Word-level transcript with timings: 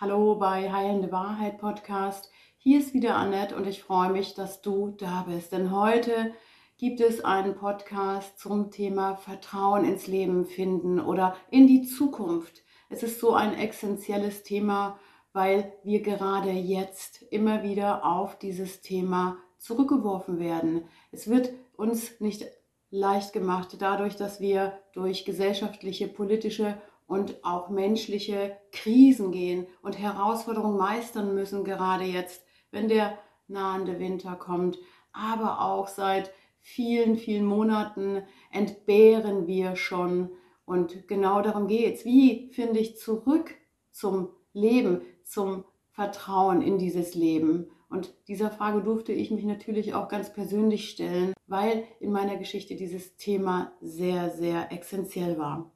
Hallo 0.00 0.36
bei 0.36 0.72
Heilende 0.72 1.12
Wahrheit 1.12 1.58
Podcast. 1.58 2.30
Hier 2.56 2.78
ist 2.78 2.94
wieder 2.94 3.16
Annette 3.16 3.54
und 3.54 3.66
ich 3.66 3.82
freue 3.82 4.08
mich, 4.08 4.32
dass 4.32 4.62
du 4.62 4.94
da 4.96 5.26
bist. 5.28 5.52
Denn 5.52 5.72
heute 5.76 6.32
gibt 6.78 7.02
es 7.02 7.22
einen 7.22 7.54
Podcast 7.54 8.38
zum 8.38 8.70
Thema 8.70 9.16
Vertrauen 9.16 9.84
ins 9.84 10.06
Leben 10.06 10.46
finden 10.46 11.00
oder 11.00 11.36
in 11.50 11.66
die 11.66 11.82
Zukunft. 11.82 12.62
Es 12.88 13.02
ist 13.02 13.20
so 13.20 13.34
ein 13.34 13.52
essentielles 13.52 14.42
Thema, 14.42 14.98
weil 15.34 15.70
wir 15.84 16.00
gerade 16.00 16.50
jetzt 16.50 17.20
immer 17.24 17.62
wieder 17.62 18.02
auf 18.06 18.38
dieses 18.38 18.80
Thema 18.80 19.36
zurückgeworfen 19.58 20.38
werden. 20.38 20.84
Es 21.12 21.28
wird 21.28 21.52
uns 21.76 22.18
nicht 22.20 22.46
leicht 22.88 23.34
gemacht 23.34 23.76
dadurch, 23.78 24.16
dass 24.16 24.40
wir 24.40 24.78
durch 24.94 25.26
gesellschaftliche, 25.26 26.08
politische 26.08 26.80
und 27.10 27.44
auch 27.44 27.70
menschliche 27.70 28.56
Krisen 28.70 29.32
gehen 29.32 29.66
und 29.82 29.98
Herausforderungen 29.98 30.78
meistern 30.78 31.34
müssen, 31.34 31.64
gerade 31.64 32.04
jetzt, 32.04 32.44
wenn 32.70 32.86
der 32.86 33.18
nahende 33.48 33.98
Winter 33.98 34.36
kommt. 34.36 34.78
Aber 35.12 35.60
auch 35.60 35.88
seit 35.88 36.30
vielen, 36.60 37.16
vielen 37.16 37.44
Monaten 37.44 38.22
entbehren 38.52 39.48
wir 39.48 39.74
schon. 39.74 40.30
Und 40.64 41.08
genau 41.08 41.42
darum 41.42 41.66
geht 41.66 41.96
es. 41.96 42.04
Wie 42.04 42.48
finde 42.52 42.78
ich 42.78 42.96
zurück 42.96 43.56
zum 43.90 44.28
Leben, 44.52 45.00
zum 45.24 45.64
Vertrauen 45.90 46.62
in 46.62 46.78
dieses 46.78 47.16
Leben? 47.16 47.72
Und 47.88 48.14
dieser 48.28 48.52
Frage 48.52 48.82
durfte 48.82 49.12
ich 49.12 49.32
mich 49.32 49.44
natürlich 49.44 49.94
auch 49.94 50.06
ganz 50.06 50.32
persönlich 50.32 50.88
stellen, 50.88 51.32
weil 51.48 51.82
in 51.98 52.12
meiner 52.12 52.36
Geschichte 52.36 52.76
dieses 52.76 53.16
Thema 53.16 53.72
sehr, 53.80 54.30
sehr 54.30 54.70
essentiell 54.70 55.38
war. 55.38 55.72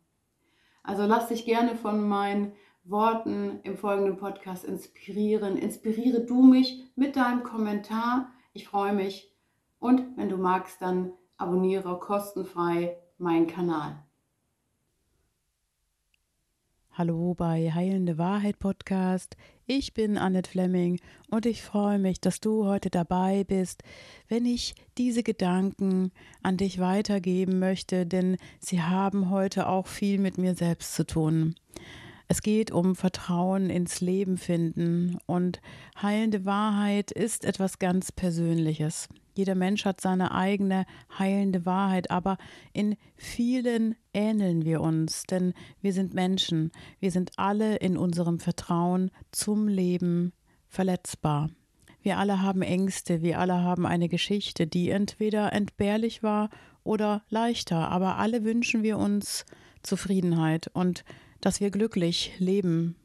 Also 0.84 1.06
lass 1.06 1.28
dich 1.28 1.46
gerne 1.46 1.76
von 1.76 2.06
meinen 2.06 2.52
Worten 2.84 3.60
im 3.62 3.78
folgenden 3.78 4.18
Podcast 4.18 4.64
inspirieren. 4.64 5.56
Inspiriere 5.56 6.20
du 6.20 6.42
mich 6.42 6.84
mit 6.94 7.16
deinem 7.16 7.42
Kommentar. 7.42 8.30
Ich 8.52 8.68
freue 8.68 8.92
mich. 8.92 9.32
Und 9.78 10.16
wenn 10.18 10.28
du 10.28 10.36
magst, 10.36 10.82
dann 10.82 11.12
abonniere 11.38 11.98
kostenfrei 11.98 12.98
meinen 13.16 13.46
Kanal. 13.46 14.04
Hallo 16.92 17.34
bei 17.34 17.72
Heilende 17.72 18.18
Wahrheit 18.18 18.58
Podcast. 18.58 19.38
Ich 19.66 19.94
bin 19.94 20.18
Annette 20.18 20.50
Fleming 20.50 21.00
und 21.30 21.46
ich 21.46 21.62
freue 21.62 21.98
mich, 21.98 22.20
dass 22.20 22.38
du 22.38 22.66
heute 22.66 22.90
dabei 22.90 23.44
bist, 23.44 23.82
wenn 24.28 24.44
ich 24.44 24.74
diese 24.98 25.22
Gedanken 25.22 26.12
an 26.42 26.58
dich 26.58 26.80
weitergeben 26.80 27.60
möchte, 27.60 28.04
denn 28.04 28.36
sie 28.60 28.82
haben 28.82 29.30
heute 29.30 29.66
auch 29.66 29.86
viel 29.86 30.18
mit 30.18 30.36
mir 30.36 30.54
selbst 30.54 30.94
zu 30.94 31.06
tun. 31.06 31.54
Es 32.28 32.42
geht 32.42 32.72
um 32.72 32.94
Vertrauen 32.94 33.70
ins 33.70 34.02
Leben 34.02 34.36
finden 34.36 35.16
und 35.24 35.62
heilende 36.00 36.44
Wahrheit 36.44 37.10
ist 37.10 37.46
etwas 37.46 37.78
ganz 37.78 38.12
Persönliches. 38.12 39.08
Jeder 39.34 39.54
Mensch 39.54 39.84
hat 39.84 40.00
seine 40.00 40.32
eigene 40.32 40.86
heilende 41.18 41.66
Wahrheit, 41.66 42.10
aber 42.10 42.38
in 42.72 42.96
vielen 43.16 43.96
ähneln 44.12 44.64
wir 44.64 44.80
uns, 44.80 45.24
denn 45.24 45.54
wir 45.80 45.92
sind 45.92 46.14
Menschen, 46.14 46.70
wir 47.00 47.10
sind 47.10 47.32
alle 47.36 47.76
in 47.76 47.96
unserem 47.96 48.38
Vertrauen 48.38 49.10
zum 49.32 49.66
Leben 49.66 50.32
verletzbar. 50.68 51.50
Wir 52.00 52.18
alle 52.18 52.42
haben 52.42 52.62
Ängste, 52.62 53.22
wir 53.22 53.40
alle 53.40 53.62
haben 53.62 53.86
eine 53.86 54.08
Geschichte, 54.08 54.66
die 54.66 54.90
entweder 54.90 55.52
entbehrlich 55.52 56.22
war 56.22 56.50
oder 56.84 57.22
leichter, 57.28 57.88
aber 57.88 58.18
alle 58.18 58.44
wünschen 58.44 58.82
wir 58.82 58.98
uns 58.98 59.44
Zufriedenheit 59.82 60.70
und 60.74 61.04
dass 61.40 61.60
wir 61.60 61.70
glücklich 61.70 62.32
leben 62.38 62.96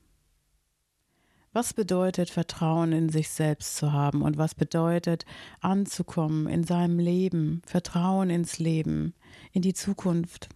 was 1.51 1.73
bedeutet 1.73 2.29
Vertrauen 2.29 2.91
in 2.91 3.09
sich 3.09 3.29
selbst 3.29 3.75
zu 3.75 3.91
haben 3.91 4.21
und 4.21 4.37
was 4.37 4.53
bedeutet 4.53 5.25
anzukommen 5.61 6.47
in 6.47 6.63
seinem 6.63 6.99
Leben, 6.99 7.61
Vertrauen 7.65 8.29
ins 8.29 8.59
Leben, 8.59 9.13
in 9.51 9.61
die 9.61 9.73
Zukunft? 9.73 10.49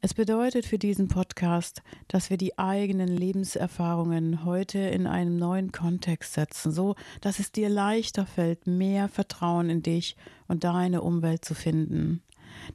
Es 0.00 0.14
bedeutet 0.14 0.64
für 0.64 0.78
diesen 0.78 1.08
Podcast, 1.08 1.82
dass 2.06 2.30
wir 2.30 2.36
die 2.36 2.56
eigenen 2.56 3.08
Lebenserfahrungen 3.08 4.44
heute 4.44 4.78
in 4.78 5.08
einem 5.08 5.36
neuen 5.36 5.72
Kontext 5.72 6.34
setzen, 6.34 6.70
so 6.70 6.94
dass 7.20 7.40
es 7.40 7.50
dir 7.50 7.68
leichter 7.68 8.24
fällt, 8.24 8.68
mehr 8.68 9.08
Vertrauen 9.08 9.68
in 9.68 9.82
dich 9.82 10.16
und 10.46 10.62
deine 10.62 11.02
Umwelt 11.02 11.44
zu 11.44 11.54
finden, 11.54 12.22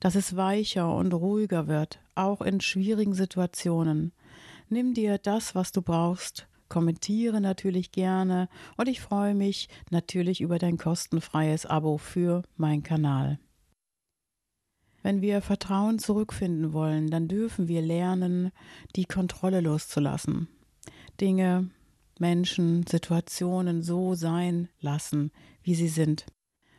dass 0.01 0.15
es 0.15 0.35
weicher 0.35 0.93
und 0.93 1.13
ruhiger 1.13 1.67
wird, 1.67 1.99
auch 2.13 2.41
in 2.41 2.59
schwierigen 2.59 3.13
Situationen. 3.13 4.11
Nimm 4.67 4.93
dir 4.93 5.17
das, 5.17 5.55
was 5.55 5.71
du 5.71 5.81
brauchst, 5.81 6.47
kommentiere 6.73 7.39
natürlich 7.39 7.91
gerne 7.91 8.49
und 8.77 8.89
ich 8.89 8.99
freue 8.99 9.35
mich 9.35 9.69
natürlich 9.91 10.41
über 10.41 10.57
dein 10.57 10.77
kostenfreies 10.77 11.67
Abo 11.67 11.99
für 11.99 12.41
meinen 12.57 12.81
Kanal. 12.81 13.37
Wenn 15.03 15.21
wir 15.21 15.43
Vertrauen 15.43 15.99
zurückfinden 15.99 16.73
wollen, 16.73 17.11
dann 17.11 17.27
dürfen 17.27 17.67
wir 17.67 17.83
lernen, 17.83 18.51
die 18.95 19.05
Kontrolle 19.05 19.61
loszulassen. 19.61 20.47
Dinge, 21.21 21.69
Menschen, 22.17 22.87
Situationen 22.87 23.83
so 23.83 24.15
sein 24.15 24.67
lassen, 24.79 25.31
wie 25.61 25.75
sie 25.75 25.89
sind. 25.89 26.25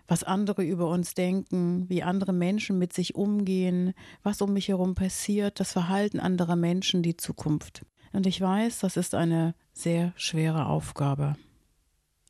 Was 0.09 0.25
andere 0.25 0.65
über 0.65 0.88
uns 0.88 1.15
denken, 1.15 1.88
wie 1.88 2.03
andere 2.03 2.32
Menschen 2.32 2.78
mit 2.78 2.93
sich 2.93 3.15
umgehen, 3.15 3.94
was 4.25 4.43
um 4.43 4.55
mich 4.55 4.66
herum 4.69 4.97
passiert, 4.97 5.61
das 5.61 5.71
Verhalten 5.71 6.19
anderer 6.19 6.56
Menschen, 6.56 7.05
die 7.05 7.16
Zukunft. 7.16 7.87
Und 8.14 8.28
ich 8.28 8.41
weiß, 8.41 8.78
das 8.78 8.97
ist 8.97 9.16
eine 9.16 9.56
sehr 9.72 10.12
schwere 10.14 10.66
Aufgabe. 10.66 11.34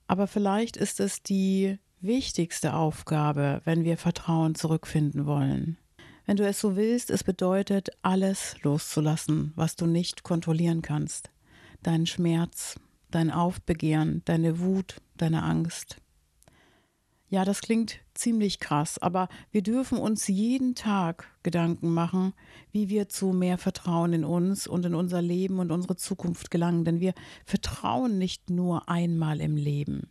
Aber 0.06 0.26
vielleicht 0.26 0.78
ist 0.78 0.98
es 0.98 1.22
die 1.22 1.78
wichtigste 2.00 2.72
Aufgabe, 2.72 3.60
wenn 3.64 3.84
wir 3.84 3.98
Vertrauen 3.98 4.54
zurückfinden 4.54 5.26
wollen. 5.26 5.76
Wenn 6.24 6.38
du 6.38 6.46
es 6.46 6.58
so 6.58 6.74
willst, 6.74 7.10
es 7.10 7.22
bedeutet, 7.22 7.90
alles 8.00 8.56
loszulassen, 8.62 9.52
was 9.56 9.76
du 9.76 9.84
nicht 9.84 10.22
kontrollieren 10.22 10.80
kannst. 10.80 11.28
Deinen 11.82 12.06
Schmerz, 12.06 12.80
dein 13.10 13.30
Aufbegehren, 13.30 14.22
deine 14.24 14.60
Wut, 14.60 15.02
deine 15.18 15.42
Angst. 15.42 15.98
Ja, 17.30 17.44
das 17.44 17.62
klingt 17.62 18.00
ziemlich 18.12 18.60
krass, 18.60 18.98
aber 18.98 19.28
wir 19.50 19.62
dürfen 19.62 19.98
uns 19.98 20.28
jeden 20.28 20.74
Tag 20.74 21.26
Gedanken 21.42 21.92
machen, 21.92 22.32
wie 22.70 22.88
wir 22.88 23.08
zu 23.08 23.32
mehr 23.32 23.58
Vertrauen 23.58 24.12
in 24.12 24.24
uns 24.24 24.66
und 24.66 24.84
in 24.84 24.94
unser 24.94 25.22
Leben 25.22 25.58
und 25.58 25.72
unsere 25.72 25.96
Zukunft 25.96 26.50
gelangen, 26.50 26.84
denn 26.84 27.00
wir 27.00 27.14
vertrauen 27.44 28.18
nicht 28.18 28.50
nur 28.50 28.88
einmal 28.88 29.40
im 29.40 29.56
Leben. 29.56 30.10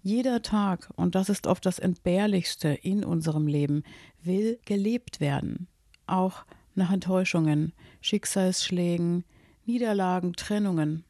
Jeder 0.00 0.42
Tag, 0.42 0.88
und 0.96 1.16
das 1.16 1.28
ist 1.28 1.46
oft 1.46 1.66
das 1.66 1.80
Entbehrlichste 1.80 2.68
in 2.68 3.04
unserem 3.04 3.46
Leben, 3.46 3.82
will 4.22 4.58
gelebt 4.64 5.20
werden, 5.20 5.66
auch 6.06 6.44
nach 6.76 6.92
Enttäuschungen, 6.92 7.72
Schicksalsschlägen, 8.00 9.24
Niederlagen, 9.66 10.32
Trennungen, 10.34 11.04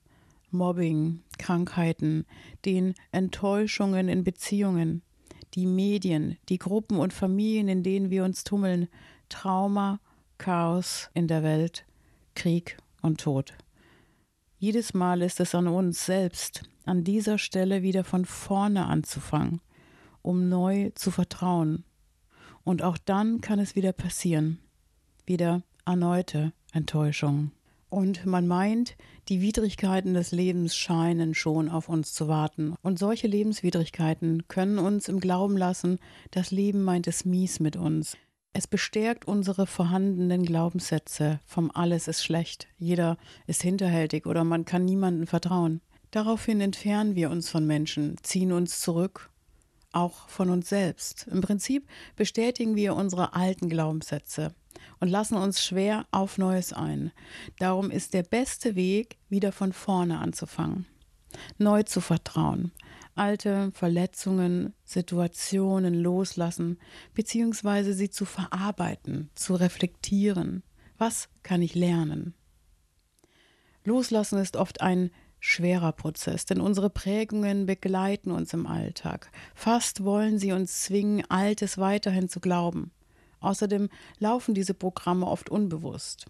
Mobbing, 0.50 1.20
Krankheiten, 1.38 2.24
den 2.64 2.94
Enttäuschungen 3.12 4.08
in 4.08 4.24
Beziehungen, 4.24 5.02
die 5.54 5.66
Medien, 5.66 6.36
die 6.48 6.58
Gruppen 6.58 6.98
und 6.98 7.12
Familien, 7.12 7.68
in 7.68 7.82
denen 7.82 8.10
wir 8.10 8.24
uns 8.24 8.44
tummeln, 8.44 8.88
Trauma, 9.28 10.00
Chaos 10.38 11.10
in 11.14 11.28
der 11.28 11.42
Welt, 11.42 11.84
Krieg 12.34 12.76
und 13.02 13.20
Tod. 13.20 13.54
Jedes 14.58 14.94
Mal 14.94 15.22
ist 15.22 15.40
es 15.40 15.54
an 15.54 15.68
uns 15.68 16.04
selbst, 16.06 16.62
an 16.84 17.04
dieser 17.04 17.38
Stelle 17.38 17.82
wieder 17.82 18.04
von 18.04 18.24
vorne 18.24 18.86
anzufangen, 18.86 19.60
um 20.22 20.48
neu 20.48 20.90
zu 20.94 21.10
vertrauen. 21.10 21.84
Und 22.64 22.82
auch 22.82 22.98
dann 22.98 23.40
kann 23.40 23.58
es 23.58 23.76
wieder 23.76 23.92
passieren, 23.92 24.58
wieder 25.26 25.62
erneute 25.84 26.52
Enttäuschung. 26.72 27.52
Und 27.90 28.26
man 28.26 28.46
meint, 28.46 28.96
die 29.28 29.40
Widrigkeiten 29.40 30.14
des 30.14 30.32
Lebens 30.32 30.76
scheinen 30.76 31.34
schon 31.34 31.68
auf 31.68 31.88
uns 31.88 32.12
zu 32.12 32.28
warten. 32.28 32.74
Und 32.82 32.98
solche 32.98 33.26
Lebenswidrigkeiten 33.26 34.46
können 34.48 34.78
uns 34.78 35.08
im 35.08 35.20
Glauben 35.20 35.56
lassen, 35.56 35.98
das 36.30 36.50
Leben 36.50 36.82
meint 36.82 37.06
es 37.06 37.24
mies 37.24 37.60
mit 37.60 37.76
uns. 37.76 38.16
Es 38.52 38.66
bestärkt 38.66 39.26
unsere 39.26 39.66
vorhandenen 39.66 40.44
Glaubenssätze 40.44 41.40
vom 41.46 41.70
Alles 41.72 42.08
ist 42.08 42.24
schlecht, 42.24 42.66
jeder 42.76 43.16
ist 43.46 43.62
hinterhältig 43.62 44.26
oder 44.26 44.44
man 44.44 44.64
kann 44.64 44.84
niemandem 44.84 45.26
vertrauen. 45.26 45.80
Daraufhin 46.10 46.60
entfernen 46.60 47.14
wir 47.14 47.30
uns 47.30 47.50
von 47.50 47.66
Menschen, 47.66 48.16
ziehen 48.22 48.52
uns 48.52 48.80
zurück, 48.80 49.30
auch 49.92 50.28
von 50.28 50.50
uns 50.50 50.68
selbst. 50.68 51.26
Im 51.30 51.40
Prinzip 51.40 51.88
bestätigen 52.16 52.76
wir 52.76 52.94
unsere 52.94 53.34
alten 53.34 53.68
Glaubenssätze 53.68 54.54
und 55.00 55.08
lassen 55.08 55.36
uns 55.36 55.64
schwer 55.64 56.06
auf 56.10 56.38
Neues 56.38 56.72
ein. 56.72 57.12
Darum 57.58 57.90
ist 57.90 58.14
der 58.14 58.22
beste 58.22 58.74
Weg, 58.74 59.18
wieder 59.28 59.52
von 59.52 59.72
vorne 59.72 60.18
anzufangen, 60.18 60.86
neu 61.58 61.82
zu 61.82 62.00
vertrauen, 62.00 62.72
alte 63.14 63.70
Verletzungen, 63.74 64.74
Situationen 64.84 65.94
loslassen, 65.94 66.78
beziehungsweise 67.14 67.94
sie 67.94 68.10
zu 68.10 68.24
verarbeiten, 68.24 69.30
zu 69.34 69.54
reflektieren. 69.54 70.62
Was 70.98 71.28
kann 71.42 71.62
ich 71.62 71.74
lernen? 71.74 72.34
Loslassen 73.84 74.38
ist 74.38 74.56
oft 74.56 74.80
ein 74.80 75.10
schwerer 75.40 75.92
Prozess, 75.92 76.46
denn 76.46 76.60
unsere 76.60 76.90
Prägungen 76.90 77.66
begleiten 77.66 78.30
uns 78.30 78.52
im 78.52 78.66
Alltag. 78.66 79.30
Fast 79.54 80.04
wollen 80.04 80.38
sie 80.38 80.52
uns 80.52 80.82
zwingen, 80.82 81.24
Altes 81.28 81.78
weiterhin 81.78 82.28
zu 82.28 82.40
glauben. 82.40 82.90
Außerdem 83.40 83.88
laufen 84.18 84.54
diese 84.54 84.74
Programme 84.74 85.26
oft 85.26 85.48
unbewusst. 85.50 86.26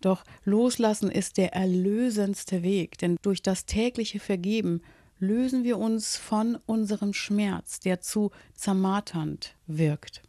Doch 0.00 0.24
loslassen 0.44 1.10
ist 1.10 1.38
der 1.38 1.54
erlösendste 1.54 2.62
Weg, 2.62 2.98
denn 2.98 3.16
durch 3.22 3.42
das 3.42 3.64
tägliche 3.64 4.20
Vergeben 4.20 4.82
lösen 5.18 5.64
wir 5.64 5.78
uns 5.78 6.16
von 6.16 6.58
unserem 6.66 7.14
Schmerz, 7.14 7.80
der 7.80 8.00
zu 8.00 8.30
zermarternd 8.54 9.54
wirkt. 9.66 10.22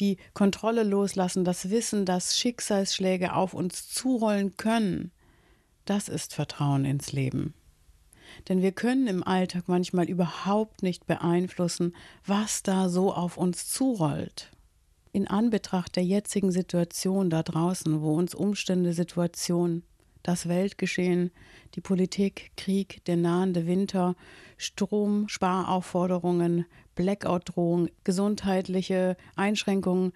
Die 0.00 0.16
Kontrolle 0.34 0.82
loslassen, 0.82 1.44
das 1.44 1.70
Wissen, 1.70 2.04
dass 2.04 2.36
Schicksalsschläge 2.36 3.34
auf 3.34 3.54
uns 3.54 3.88
zurollen 3.88 4.56
können, 4.56 5.12
das 5.84 6.08
ist 6.08 6.34
Vertrauen 6.34 6.84
ins 6.84 7.12
Leben. 7.12 7.54
Denn 8.48 8.62
wir 8.62 8.72
können 8.72 9.06
im 9.08 9.22
Alltag 9.22 9.64
manchmal 9.66 10.08
überhaupt 10.08 10.82
nicht 10.82 11.06
beeinflussen, 11.06 11.94
was 12.24 12.62
da 12.62 12.88
so 12.88 13.12
auf 13.12 13.36
uns 13.36 13.68
zurollt 13.68 14.52
in 15.12 15.28
Anbetracht 15.28 15.96
der 15.96 16.04
jetzigen 16.04 16.50
Situation 16.50 17.28
da 17.28 17.42
draußen, 17.42 18.00
wo 18.00 18.14
uns 18.14 18.34
Umstände, 18.34 18.94
Situationen, 18.94 19.82
das 20.22 20.48
Weltgeschehen, 20.48 21.30
die 21.74 21.80
Politik, 21.80 22.52
Krieg, 22.56 23.04
der 23.04 23.16
nahende 23.16 23.66
Winter, 23.66 24.14
Strom, 24.56 25.28
Sparaufforderungen, 25.28 26.64
Blackout-Drohung, 26.94 27.88
gesundheitliche 28.04 29.16
Einschränkungen, 29.36 30.12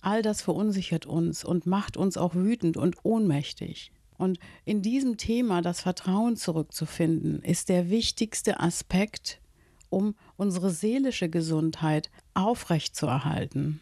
all 0.00 0.22
das 0.22 0.40
verunsichert 0.40 1.06
uns 1.06 1.44
und 1.44 1.66
macht 1.66 1.96
uns 1.96 2.16
auch 2.16 2.34
wütend 2.34 2.76
und 2.76 2.96
ohnmächtig. 3.04 3.92
Und 4.18 4.38
in 4.64 4.82
diesem 4.82 5.16
Thema 5.16 5.62
das 5.62 5.80
Vertrauen 5.80 6.36
zurückzufinden, 6.36 7.40
ist 7.42 7.68
der 7.70 7.88
wichtigste 7.88 8.60
Aspekt, 8.60 9.40
um 9.88 10.14
unsere 10.36 10.70
seelische 10.70 11.30
Gesundheit 11.30 12.10
aufrechtzuerhalten. 12.34 13.80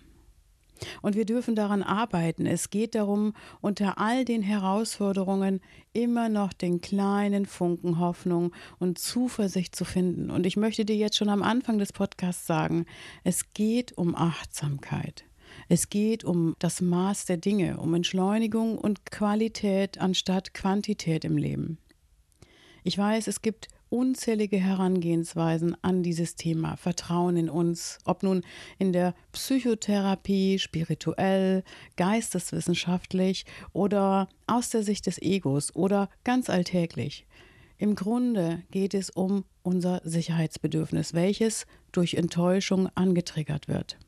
Und 1.01 1.17
wir 1.17 1.25
dürfen 1.25 1.55
daran 1.55 1.83
arbeiten. 1.83 2.47
Es 2.47 2.71
geht 2.71 2.95
darum, 2.95 3.33
unter 3.61 3.99
all 3.99 4.25
den 4.25 4.43
Herausforderungen 4.43 5.61
immer 5.95 6.29
noch 6.29 6.53
den 6.53 6.81
kleinen 6.81 7.47
Funken 7.47 7.99
Hoffnung 7.99 8.53
und 8.79 8.99
Zuversicht 8.99 9.75
zu 9.75 9.85
finden. 9.85 10.31
Und 10.31 10.45
ich 10.45 10.57
möchte 10.57 10.85
dir 10.85 10.97
jetzt 10.97 11.17
schon 11.17 11.31
am 11.31 11.43
Anfang 11.43 11.79
des 11.79 11.93
Podcasts 11.93 12.47
sagen, 12.47 12.85
es 13.25 13.53
geht 13.55 13.97
um 13.97 14.15
Achtsamkeit. 14.15 15.25
Es 15.69 15.89
geht 15.89 16.25
um 16.25 16.55
das 16.59 16.81
Maß 16.81 17.27
der 17.27 17.37
Dinge, 17.37 17.79
um 17.79 17.95
Entschleunigung 17.95 18.79
und 18.79 19.11
Qualität 19.11 19.99
anstatt 19.99 20.55
Quantität 20.55 21.25
im 21.25 21.37
Leben. 21.37 21.79
Ich 22.85 22.97
weiß, 22.97 23.27
es 23.27 23.43
gibt 23.43 23.69
unzählige 23.89 24.59
Herangehensweisen 24.59 25.77
an 25.83 26.03
dieses 26.03 26.37
Thema 26.37 26.77
Vertrauen 26.77 27.37
in 27.37 27.49
uns, 27.49 27.99
ob 28.05 28.23
nun 28.23 28.43
in 28.79 28.93
der 28.93 29.15
Psychotherapie, 29.33 30.59
spirituell, 30.59 31.63
geisteswissenschaftlich 31.97 33.45
oder 33.73 34.29
aus 34.47 34.71
der 34.71 34.83
Sicht 34.83 35.07
des 35.07 35.21
Egos 35.21 35.75
oder 35.75 36.09
ganz 36.25 36.51
alltäglich. 36.51 37.27
Im 37.79 37.95
Grunde 37.95 38.63
geht 38.71 38.95
es 38.95 39.11
um 39.11 39.45
unser 39.63 40.01
Sicherheitsbedürfnis, 40.05 41.13
welches 41.13 41.67
durch 41.93 42.15
Enttäuschung 42.15 42.89
angetriggert 42.95 43.69
wird. 43.69 43.99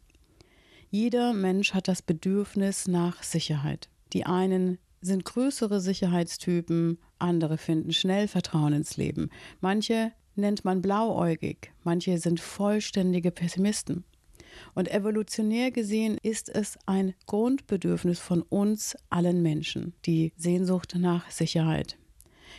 Jeder 0.90 1.34
Mensch 1.34 1.74
hat 1.74 1.86
das 1.86 2.00
Bedürfnis 2.00 2.88
nach 2.88 3.22
Sicherheit. 3.22 3.90
Die 4.14 4.24
einen 4.24 4.78
sind 5.02 5.24
größere 5.26 5.80
Sicherheitstypen, 5.82 6.98
andere 7.18 7.58
finden 7.58 7.92
schnell 7.92 8.26
Vertrauen 8.26 8.72
ins 8.72 8.96
Leben. 8.96 9.28
Manche 9.60 10.12
nennt 10.34 10.64
man 10.64 10.80
blauäugig, 10.80 11.72
manche 11.84 12.16
sind 12.18 12.40
vollständige 12.40 13.30
Pessimisten. 13.30 14.04
Und 14.74 14.90
evolutionär 14.90 15.70
gesehen 15.70 16.16
ist 16.22 16.48
es 16.48 16.78
ein 16.86 17.14
Grundbedürfnis 17.26 18.18
von 18.18 18.40
uns 18.40 18.96
allen 19.10 19.42
Menschen, 19.42 19.92
die 20.06 20.32
Sehnsucht 20.36 20.94
nach 20.98 21.30
Sicherheit. 21.30 21.98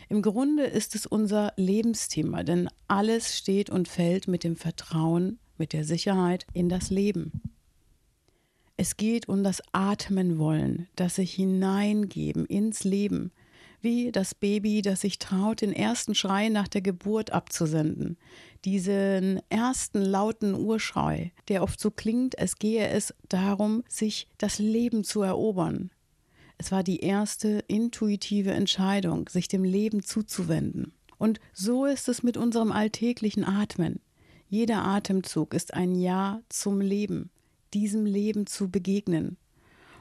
Im 0.07 0.21
Grunde 0.21 0.63
ist 0.63 0.93
es 0.93 1.07
unser 1.07 1.53
Lebensthema, 1.57 2.43
denn 2.43 2.69
alles 2.87 3.35
steht 3.35 3.71
und 3.71 3.87
fällt 3.87 4.27
mit 4.27 4.43
dem 4.43 4.55
Vertrauen, 4.55 5.39
mit 5.57 5.73
der 5.73 5.83
Sicherheit 5.83 6.45
in 6.53 6.69
das 6.69 6.91
Leben. 6.91 7.41
Es 8.81 8.95
geht 8.95 9.27
um 9.27 9.43
das 9.43 9.61
Atmen 9.73 10.39
wollen, 10.39 10.87
das 10.95 11.15
sich 11.15 11.33
hineingeben 11.33 12.45
ins 12.45 12.85
Leben, 12.85 13.33
wie 13.81 14.09
das 14.13 14.33
Baby, 14.33 14.81
das 14.81 15.01
sich 15.01 15.19
traut, 15.19 15.59
den 15.59 15.73
ersten 15.73 16.15
Schrei 16.15 16.47
nach 16.47 16.69
der 16.69 16.79
Geburt 16.79 17.33
abzusenden. 17.33 18.17
Diesen 18.63 19.41
ersten 19.49 20.01
lauten 20.01 20.55
Urschrei, 20.55 21.33
der 21.49 21.61
oft 21.61 21.77
so 21.77 21.91
klingt, 21.91 22.39
als 22.39 22.55
gehe 22.55 22.87
es 22.87 23.13
darum, 23.27 23.83
sich 23.89 24.29
das 24.37 24.59
Leben 24.59 25.03
zu 25.03 25.23
erobern. 25.23 25.91
Es 26.57 26.71
war 26.71 26.81
die 26.81 27.01
erste 27.01 27.61
intuitive 27.67 28.51
Entscheidung, 28.51 29.27
sich 29.27 29.49
dem 29.49 29.65
Leben 29.65 30.03
zuzuwenden. 30.03 30.93
Und 31.17 31.41
so 31.51 31.83
ist 31.83 32.07
es 32.07 32.23
mit 32.23 32.37
unserem 32.37 32.71
alltäglichen 32.71 33.43
Atmen. 33.43 33.99
Jeder 34.47 34.85
Atemzug 34.85 35.53
ist 35.53 35.73
ein 35.73 35.95
Ja 35.95 36.39
zum 36.47 36.79
Leben 36.79 37.29
diesem 37.73 38.05
Leben 38.05 38.47
zu 38.47 38.69
begegnen. 38.69 39.37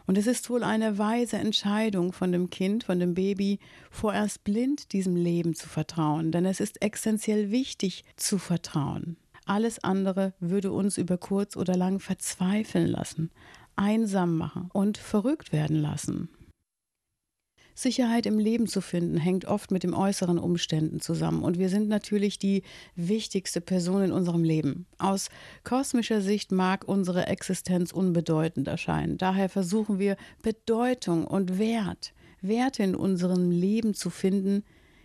Und 0.06 0.16
es 0.16 0.26
ist 0.26 0.48
wohl 0.48 0.62
eine 0.62 0.96
weise 0.96 1.36
Entscheidung 1.36 2.12
von 2.12 2.32
dem 2.32 2.48
Kind, 2.48 2.84
von 2.84 2.98
dem 2.98 3.12
Baby, 3.12 3.58
vorerst 3.90 4.42
blind 4.42 4.92
diesem 4.92 5.16
Leben 5.16 5.54
zu 5.54 5.68
vertrauen, 5.68 6.32
denn 6.32 6.46
es 6.46 6.60
ist 6.60 6.80
essentiell 6.80 7.50
wichtig 7.50 8.04
zu 8.16 8.38
vertrauen. 8.38 9.18
Alles 9.44 9.84
andere 9.84 10.32
würde 10.40 10.72
uns 10.72 10.96
über 10.96 11.18
kurz 11.18 11.56
oder 11.56 11.76
lang 11.76 12.00
verzweifeln 12.00 12.86
lassen, 12.86 13.30
einsam 13.76 14.36
machen 14.36 14.70
und 14.72 14.96
verrückt 14.96 15.52
werden 15.52 15.76
lassen. 15.76 16.30
Sicherheit 17.82 18.26
im 18.26 18.38
Leben 18.38 18.66
zu 18.66 18.80
finden, 18.80 19.18
hängt 19.18 19.44
oft 19.44 19.70
mit 19.70 19.84
den 19.84 19.94
äußeren 19.94 20.38
Umständen 20.38 21.00
zusammen. 21.00 21.44
Und 21.44 21.58
wir 21.58 21.68
sind 21.68 21.88
natürlich 21.88 22.38
die 22.38 22.62
wichtigste 22.96 23.60
Person 23.60 24.02
in 24.02 24.12
unserem 24.12 24.42
Leben. 24.42 24.86
Aus 24.98 25.28
kosmischer 25.62 26.20
Sicht 26.20 26.50
mag 26.50 26.88
unsere 26.88 27.26
Existenz 27.26 27.92
unbedeutend 27.92 28.66
erscheinen. 28.66 29.16
Daher 29.16 29.48
versuchen 29.48 29.98
wir 29.98 30.16
Bedeutung 30.42 31.24
und 31.24 31.58
Wert, 31.58 32.14
Werte 32.40 32.82
in 32.82 32.96
unserem 32.96 33.50
Leben 33.50 33.94
zu 33.94 34.10
finden, 34.10 34.64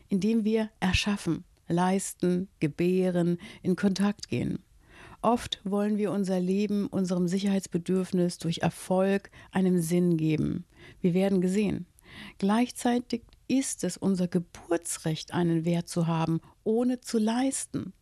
indem 0.10 0.44
wir 0.44 0.70
erschaffen, 0.80 1.44
leisten, 1.68 2.48
gebären, 2.60 3.38
in 3.62 3.76
Kontakt 3.76 4.30
gehen. 4.30 4.60
Oft 5.22 5.62
wollen 5.64 5.98
wir 5.98 6.12
unser 6.12 6.40
Leben, 6.40 6.88
unserem 6.88 7.28
Sicherheitsbedürfnis 7.28 8.40
durch 8.40 8.58
Erfolg 8.58 9.32
einem 9.52 9.80
Sinn 9.80 10.18
geben. 10.18 10.66
Wir 11.02 11.14
werden 11.14 11.40
gesehen. 11.40 11.86
Gleichzeitig 12.38 13.24
ist 13.48 13.84
es 13.84 13.98
unser 13.98 14.28
Geburtsrecht, 14.28 15.34
einen 15.34 15.66
Wert 15.66 15.88
zu 15.88 16.08
haben, 16.08 16.42
ohne 16.64 17.02
zu 17.02 17.18
leisten. 17.18 17.94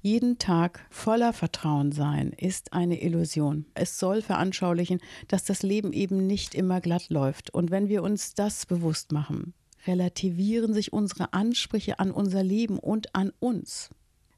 Jeden 0.00 0.38
Tag 0.38 0.86
voller 0.90 1.32
Vertrauen 1.32 1.92
sein 1.92 2.32
ist 2.32 2.72
eine 2.72 3.02
Illusion. 3.02 3.66
Es 3.74 3.98
soll 3.98 4.22
veranschaulichen, 4.22 5.00
dass 5.28 5.44
das 5.44 5.62
Leben 5.62 5.92
eben 5.92 6.26
nicht 6.26 6.54
immer 6.54 6.80
glatt 6.80 7.10
läuft. 7.10 7.50
Und 7.50 7.70
wenn 7.70 7.88
wir 7.88 8.02
uns 8.02 8.34
das 8.34 8.66
bewusst 8.66 9.12
machen, 9.12 9.54
relativieren 9.86 10.72
sich 10.72 10.92
unsere 10.92 11.32
Ansprüche 11.32 11.98
an 11.98 12.10
unser 12.10 12.42
Leben 12.42 12.78
und 12.78 13.14
an 13.14 13.32
uns. 13.40 13.90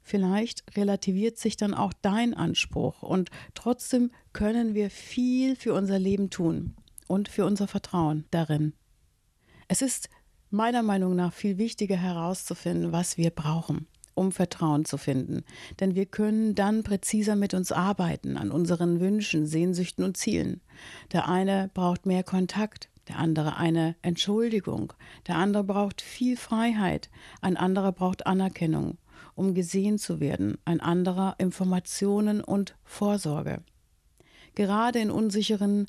Vielleicht 0.02 0.76
relativiert 0.76 1.37
sich 1.37 1.59
dann 1.59 1.75
auch 1.75 1.92
dein 2.00 2.33
Anspruch 2.33 3.02
und 3.02 3.30
trotzdem 3.54 4.11
können 4.33 4.75
wir 4.75 4.88
viel 4.88 5.54
für 5.54 5.75
unser 5.75 5.99
Leben 5.99 6.30
tun 6.30 6.75
und 7.09 7.29
für 7.29 7.45
unser 7.45 7.67
Vertrauen 7.67 8.25
darin. 8.31 8.75
Es 9.67 9.83
ist 9.83 10.09
meiner 10.50 10.83
Meinung 10.83 11.17
nach 11.17 11.33
viel 11.33 11.59
wichtiger 11.59 11.97
herauszufinden, 11.97 12.93
was 12.93 13.19
wir 13.19 13.31
brauchen, 13.31 13.87
um 14.15 14.33
Vertrauen 14.33 14.85
zu 14.85 14.97
finden. 14.97 15.45
Denn 15.81 15.95
wir 15.95 16.07
können 16.07 16.55
dann 16.55 16.85
präziser 16.85 17.37
mit 17.37 17.55
uns 17.55 17.73
arbeiten, 17.73 18.37
an 18.37 18.50
unseren 18.50 19.00
Wünschen, 19.00 19.47
Sehnsüchten 19.47 20.05
und 20.05 20.17
Zielen. 20.17 20.61
Der 21.12 21.29
eine 21.29 21.71
braucht 21.75 22.07
mehr 22.07 22.23
Kontakt, 22.23 22.88
der 23.09 23.19
andere 23.19 23.57
eine 23.57 23.97
Entschuldigung, 24.03 24.93
der 25.27 25.37
andere 25.37 25.65
braucht 25.65 26.03
viel 26.03 26.37
Freiheit, 26.37 27.11
ein 27.41 27.57
anderer 27.57 27.93
braucht 27.93 28.27
Anerkennung, 28.27 28.99
um 29.35 29.55
gesehen 29.55 29.99
zu 29.99 30.21
werden, 30.21 30.59
ein 30.65 30.81
anderer 30.81 31.35
Informationen 31.38 32.43
und 32.43 32.77
Vorsorge. 32.85 33.62
Gerade 34.55 34.99
in 34.99 35.11
unsicheren 35.11 35.87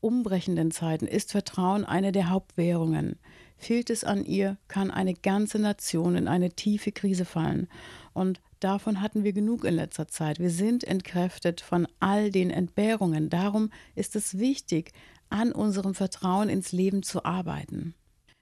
umbrechenden 0.00 0.70
Zeiten 0.70 1.06
ist 1.06 1.32
Vertrauen 1.32 1.84
eine 1.84 2.12
der 2.12 2.30
Hauptwährungen. 2.30 3.18
Fehlt 3.56 3.90
es 3.90 4.04
an 4.04 4.24
ihr, 4.24 4.56
kann 4.68 4.90
eine 4.90 5.14
ganze 5.14 5.58
Nation 5.58 6.16
in 6.16 6.28
eine 6.28 6.50
tiefe 6.50 6.92
Krise 6.92 7.24
fallen. 7.24 7.68
Und 8.12 8.40
davon 8.58 9.00
hatten 9.00 9.22
wir 9.22 9.32
genug 9.32 9.64
in 9.64 9.74
letzter 9.74 10.08
Zeit. 10.08 10.38
Wir 10.38 10.50
sind 10.50 10.84
entkräftet 10.84 11.60
von 11.60 11.86
all 12.00 12.30
den 12.30 12.50
Entbehrungen. 12.50 13.28
Darum 13.28 13.70
ist 13.94 14.16
es 14.16 14.38
wichtig, 14.38 14.92
an 15.28 15.52
unserem 15.52 15.94
Vertrauen 15.94 16.48
ins 16.48 16.72
Leben 16.72 17.02
zu 17.02 17.24
arbeiten. 17.24 17.94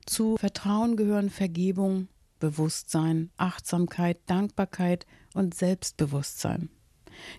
Zu 0.06 0.36
Vertrauen 0.36 0.96
gehören 0.96 1.30
Vergebung 1.30 2.08
Bewusstsein, 2.38 3.30
Achtsamkeit, 3.36 4.18
Dankbarkeit 4.26 5.06
und 5.34 5.54
Selbstbewusstsein. 5.54 6.70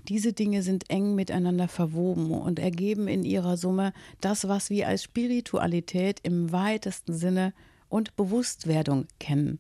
Diese 0.08 0.34
Dinge 0.34 0.64
sind 0.64 0.90
eng 0.90 1.16
miteinander 1.16 1.68
verwoben 1.68 2.32
und 2.32 2.60
ergeben 2.60 3.08
in 3.08 3.24
ihrer 3.24 3.58
Summe 3.58 3.94
das, 4.22 4.48
was 4.48 4.70
wir 4.70 4.88
als 4.88 5.04
Spiritualität 5.04 6.20
im 6.24 6.52
weitesten 6.52 7.14
Sinne 7.14 7.54
und 7.90 8.16
Bewusstwerdung 8.16 9.08
kennen. 9.20 9.60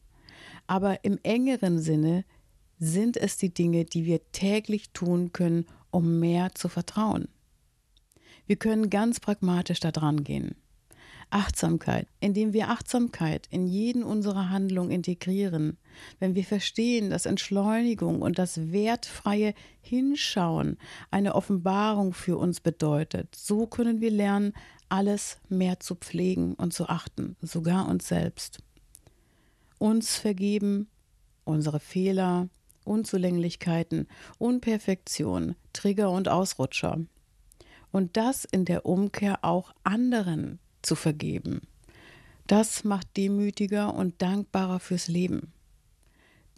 Aber 0.68 1.04
im 1.04 1.20
engeren 1.24 1.80
Sinne 1.80 2.26
sind 2.80 3.18
es 3.18 3.38
die 3.38 3.54
Dinge, 3.54 3.86
die 3.86 4.06
wir 4.06 4.20
täglich 4.32 4.92
tun 4.92 5.34
können, 5.34 5.66
um 5.92 6.20
mehr 6.20 6.54
zu 6.54 6.70
vertrauen. 6.70 7.28
Wir 8.46 8.56
können 8.56 8.90
ganz 8.90 9.20
pragmatisch 9.20 9.80
daran 9.80 10.24
gehen. 10.24 10.56
Achtsamkeit, 11.30 12.08
indem 12.20 12.54
wir 12.54 12.70
Achtsamkeit 12.70 13.48
in 13.52 13.68
jeden 13.68 14.04
unserer 14.04 14.50
Handlungen 14.50 14.92
integrieren, 14.92 15.78
wenn 16.20 16.36
wir 16.36 16.44
verstehen, 16.44 17.10
dass 17.10 17.26
Entschleunigung 17.26 18.22
und 18.22 18.40
das 18.40 18.72
wertfreie 18.72 19.54
Hinschauen 19.82 20.78
eine 21.12 21.36
Offenbarung 21.36 22.14
für 22.14 22.38
uns 22.38 22.60
bedeutet, 22.60 23.36
so 23.36 23.68
können 23.68 24.02
wir 24.02 24.12
lernen, 24.12 24.54
alles 24.90 25.38
mehr 25.50 25.80
zu 25.80 25.96
pflegen 25.96 26.56
und 26.56 26.74
zu 26.74 26.90
achten, 26.90 27.36
sogar 27.42 27.88
uns 27.88 28.08
selbst. 28.08 28.60
Uns 29.78 30.18
vergeben, 30.18 30.88
unsere 31.46 31.80
Fehler, 31.80 32.50
Unzulänglichkeiten, 32.86 34.08
Unperfektion, 34.40 35.56
Trigger 35.74 36.12
und 36.12 36.28
Ausrutscher. 36.28 37.00
Und 37.92 38.18
das 38.18 38.46
in 38.46 38.66
der 38.66 38.86
Umkehr 38.86 39.40
auch 39.44 39.74
anderen 39.84 40.60
zu 40.82 40.96
vergeben. 40.96 41.62
Das 42.48 42.84
macht 42.84 43.16
demütiger 43.16 43.94
und 43.94 44.22
dankbarer 44.22 44.80
fürs 44.80 45.08
Leben. 45.08 45.54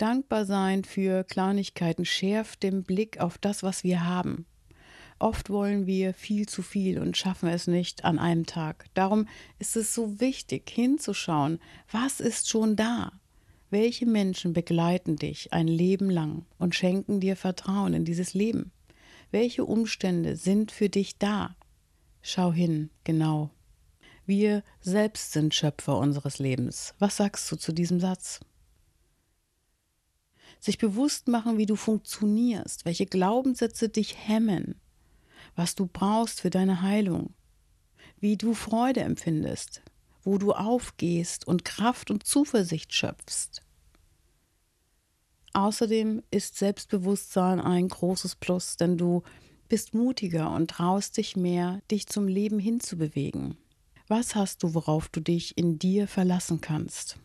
Dankbar 0.01 0.47
sein 0.47 0.83
für 0.83 1.23
Kleinigkeiten 1.23 2.05
schärft 2.05 2.63
den 2.63 2.81
Blick 2.81 3.19
auf 3.19 3.37
das, 3.37 3.61
was 3.61 3.83
wir 3.83 4.03
haben. 4.03 4.47
Oft 5.19 5.51
wollen 5.51 5.85
wir 5.85 6.15
viel 6.15 6.49
zu 6.49 6.63
viel 6.63 6.97
und 6.97 7.17
schaffen 7.17 7.47
es 7.47 7.67
nicht 7.67 8.03
an 8.03 8.17
einem 8.17 8.47
Tag. 8.47 8.85
Darum 8.95 9.27
ist 9.59 9.75
es 9.75 9.93
so 9.93 10.19
wichtig, 10.19 10.71
hinzuschauen, 10.71 11.59
was 11.91 12.19
ist 12.19 12.49
schon 12.49 12.75
da? 12.75 13.11
Welche 13.69 14.07
Menschen 14.07 14.53
begleiten 14.53 15.17
dich 15.17 15.53
ein 15.53 15.67
Leben 15.67 16.09
lang 16.09 16.47
und 16.57 16.73
schenken 16.73 17.19
dir 17.19 17.35
Vertrauen 17.35 17.93
in 17.93 18.03
dieses 18.03 18.33
Leben? 18.33 18.71
Welche 19.29 19.65
Umstände 19.65 20.35
sind 20.35 20.71
für 20.71 20.89
dich 20.89 21.19
da? 21.19 21.55
Schau 22.23 22.51
hin, 22.51 22.89
genau. 23.03 23.51
Wir 24.25 24.63
selbst 24.79 25.33
sind 25.33 25.53
Schöpfer 25.53 25.99
unseres 25.99 26.39
Lebens. 26.39 26.95
Was 26.97 27.17
sagst 27.17 27.51
du 27.51 27.55
zu 27.55 27.71
diesem 27.71 27.99
Satz? 27.99 28.39
Sich 30.61 30.77
bewusst 30.77 31.27
machen, 31.27 31.57
wie 31.57 31.65
du 31.65 31.75
funktionierst, 31.75 32.85
welche 32.85 33.07
Glaubenssätze 33.07 33.89
dich 33.89 34.15
hemmen, 34.27 34.75
was 35.55 35.75
du 35.75 35.87
brauchst 35.87 36.39
für 36.39 36.51
deine 36.51 36.83
Heilung, 36.83 37.33
wie 38.19 38.37
du 38.37 38.53
Freude 38.53 39.01
empfindest, 39.01 39.81
wo 40.23 40.37
du 40.37 40.53
aufgehst 40.53 41.47
und 41.47 41.65
Kraft 41.65 42.11
und 42.11 42.27
Zuversicht 42.27 42.93
schöpfst. 42.93 43.63
Außerdem 45.53 46.21
ist 46.29 46.57
Selbstbewusstsein 46.57 47.59
ein 47.59 47.87
großes 47.87 48.35
Plus, 48.35 48.77
denn 48.77 48.97
du 48.97 49.23
bist 49.67 49.95
mutiger 49.95 50.51
und 50.51 50.69
traust 50.69 51.17
dich 51.17 51.35
mehr, 51.35 51.81
dich 51.89 52.07
zum 52.07 52.27
Leben 52.27 52.59
hinzubewegen. 52.59 53.57
Was 54.07 54.35
hast 54.35 54.61
du, 54.61 54.75
worauf 54.75 55.09
du 55.09 55.21
dich 55.21 55.57
in 55.57 55.79
dir 55.79 56.07
verlassen 56.07 56.61
kannst? 56.61 57.17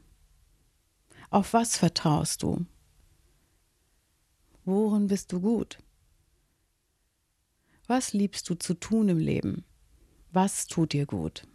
Auf 1.29 1.53
was 1.53 1.77
vertraust 1.77 2.43
du? 2.43 2.65
Worin 4.67 5.07
bist 5.07 5.31
du 5.31 5.41
gut? 5.41 5.79
Was 7.87 8.13
liebst 8.13 8.51
du 8.51 8.57
zu 8.57 8.75
tun 8.75 9.09
im 9.09 9.19
Leben? 9.19 9.65
Was 10.33 10.67
tut 10.67 10.93
dir 10.93 11.07
gut? 11.07 11.47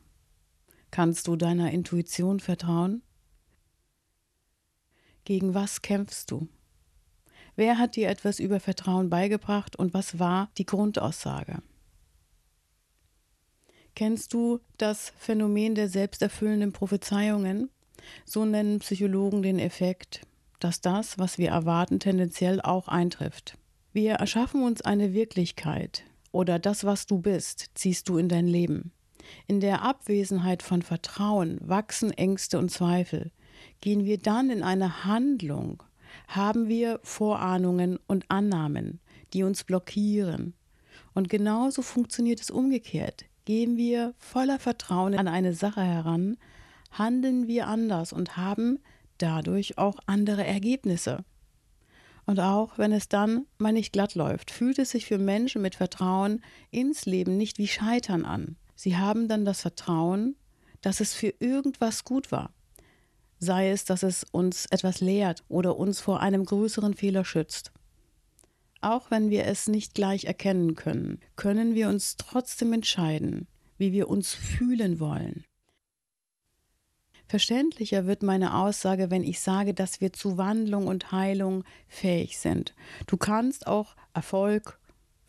Kannst 0.91 1.27
du 1.27 1.35
deiner 1.35 1.71
Intuition 1.71 2.39
vertrauen? 2.39 3.03
Gegen 5.25 5.53
was 5.53 5.81
kämpfst 5.81 6.31
du? 6.31 6.47
Wer 7.57 7.77
hat 7.77 7.97
dir 7.97 8.07
etwas 8.07 8.39
über 8.39 8.61
Vertrauen 8.61 9.09
beigebracht 9.09 9.75
und 9.75 9.93
was 9.93 10.17
war 10.17 10.49
die 10.57 10.65
Grundaussage? 10.65 11.61
Kennst 13.93 14.33
du 14.33 14.61
das 14.77 15.11
Phänomen 15.17 15.75
der 15.75 15.89
selbsterfüllenden 15.89 16.71
Prophezeiungen? 16.71 17.69
So 18.23 18.45
nennen 18.45 18.79
Psychologen 18.79 19.41
den 19.43 19.59
Effekt, 19.59 20.25
dass 20.63 20.81
das, 20.81 21.17
was 21.19 21.37
wir 21.37 21.49
erwarten, 21.49 21.99
tendenziell 21.99 22.61
auch 22.61 22.87
eintrifft. 22.87 23.57
Wir 23.93 24.13
erschaffen 24.13 24.63
uns 24.63 24.81
eine 24.81 25.13
Wirklichkeit, 25.13 26.03
oder 26.31 26.59
das, 26.59 26.85
was 26.85 27.07
du 27.07 27.19
bist, 27.19 27.71
ziehst 27.75 28.07
du 28.07 28.17
in 28.17 28.29
dein 28.29 28.47
Leben. 28.47 28.93
In 29.47 29.59
der 29.59 29.81
Abwesenheit 29.81 30.63
von 30.63 30.81
Vertrauen 30.81 31.57
wachsen 31.61 32.11
Ängste 32.11 32.57
und 32.57 32.71
Zweifel. 32.71 33.31
Gehen 33.81 34.05
wir 34.05 34.17
dann 34.17 34.49
in 34.49 34.63
eine 34.63 35.03
Handlung, 35.05 35.83
haben 36.27 36.67
wir 36.67 36.99
Vorahnungen 37.03 37.99
und 38.07 38.25
Annahmen, 38.29 38.99
die 39.33 39.43
uns 39.43 39.63
blockieren. 39.63 40.53
Und 41.13 41.29
genauso 41.29 41.81
funktioniert 41.81 42.39
es 42.39 42.49
umgekehrt. 42.49 43.25
Gehen 43.45 43.75
wir 43.77 44.13
voller 44.17 44.59
Vertrauen 44.59 45.17
an 45.17 45.27
eine 45.27 45.53
Sache 45.53 45.81
heran, 45.81 46.37
handeln 46.91 47.47
wir 47.47 47.67
anders 47.67 48.13
und 48.13 48.37
haben 48.37 48.79
dadurch 49.21 49.77
auch 49.77 49.97
andere 50.05 50.45
Ergebnisse. 50.45 51.23
Und 52.25 52.39
auch 52.39 52.77
wenn 52.77 52.91
es 52.91 53.09
dann 53.09 53.45
mal 53.57 53.73
nicht 53.73 53.93
glatt 53.93 54.15
läuft, 54.15 54.51
fühlt 54.51 54.79
es 54.79 54.91
sich 54.91 55.05
für 55.05 55.17
Menschen 55.17 55.61
mit 55.61 55.75
Vertrauen 55.75 56.43
ins 56.69 57.05
Leben 57.05 57.37
nicht 57.37 57.57
wie 57.57 57.67
Scheitern 57.67 58.25
an. 58.25 58.57
Sie 58.75 58.97
haben 58.97 59.27
dann 59.27 59.45
das 59.45 59.61
Vertrauen, 59.61 60.35
dass 60.81 60.99
es 60.99 61.13
für 61.13 61.33
irgendwas 61.39 62.03
gut 62.03 62.31
war. 62.31 62.53
Sei 63.39 63.71
es, 63.71 63.85
dass 63.85 64.03
es 64.03 64.23
uns 64.31 64.67
etwas 64.67 65.01
lehrt 65.01 65.43
oder 65.47 65.77
uns 65.77 65.99
vor 65.99 66.19
einem 66.21 66.45
größeren 66.45 66.93
Fehler 66.93 67.25
schützt. 67.25 67.71
Auch 68.81 69.11
wenn 69.11 69.29
wir 69.29 69.45
es 69.45 69.67
nicht 69.67 69.93
gleich 69.93 70.25
erkennen 70.25 70.75
können, 70.75 71.19
können 71.35 71.75
wir 71.75 71.89
uns 71.89 72.17
trotzdem 72.17 72.73
entscheiden, 72.73 73.47
wie 73.77 73.91
wir 73.91 74.09
uns 74.09 74.33
fühlen 74.33 74.99
wollen. 74.99 75.43
Verständlicher 77.31 78.07
wird 78.07 78.23
meine 78.23 78.57
Aussage, 78.57 79.09
wenn 79.09 79.23
ich 79.23 79.39
sage, 79.39 79.73
dass 79.73 80.01
wir 80.01 80.11
zu 80.11 80.37
Wandlung 80.37 80.87
und 80.87 81.13
Heilung 81.13 81.63
fähig 81.87 82.37
sind. 82.37 82.75
Du 83.07 83.15
kannst 83.15 83.67
auch 83.67 83.95
Erfolg, 84.13 84.77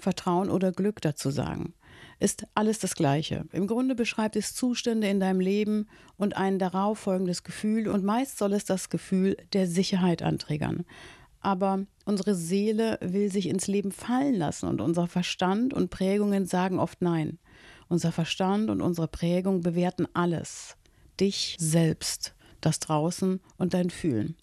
Vertrauen 0.00 0.50
oder 0.50 0.72
Glück 0.72 1.00
dazu 1.00 1.30
sagen. 1.30 1.74
Ist 2.18 2.44
alles 2.56 2.80
das 2.80 2.96
Gleiche. 2.96 3.44
Im 3.52 3.68
Grunde 3.68 3.94
beschreibt 3.94 4.34
es 4.34 4.52
Zustände 4.52 5.06
in 5.06 5.20
deinem 5.20 5.38
Leben 5.38 5.86
und 6.16 6.36
ein 6.36 6.58
darauf 6.58 6.98
folgendes 6.98 7.44
Gefühl 7.44 7.86
und 7.86 8.02
meist 8.02 8.36
soll 8.36 8.52
es 8.52 8.64
das 8.64 8.90
Gefühl 8.90 9.36
der 9.52 9.68
Sicherheit 9.68 10.22
anträgern. 10.22 10.84
Aber 11.38 11.86
unsere 12.04 12.34
Seele 12.34 12.98
will 13.00 13.30
sich 13.30 13.46
ins 13.46 13.68
Leben 13.68 13.92
fallen 13.92 14.34
lassen 14.34 14.66
und 14.68 14.80
unser 14.80 15.06
Verstand 15.06 15.72
und 15.72 15.90
Prägungen 15.90 16.46
sagen 16.46 16.80
oft 16.80 17.00
Nein. 17.00 17.38
Unser 17.86 18.10
Verstand 18.10 18.70
und 18.70 18.80
unsere 18.80 19.06
Prägung 19.06 19.60
bewerten 19.60 20.08
alles 20.14 20.76
dich 21.20 21.56
selbst, 21.58 22.34
das 22.60 22.78
Draußen 22.78 23.40
und 23.58 23.74
dein 23.74 23.90
Fühlen. 23.90 24.36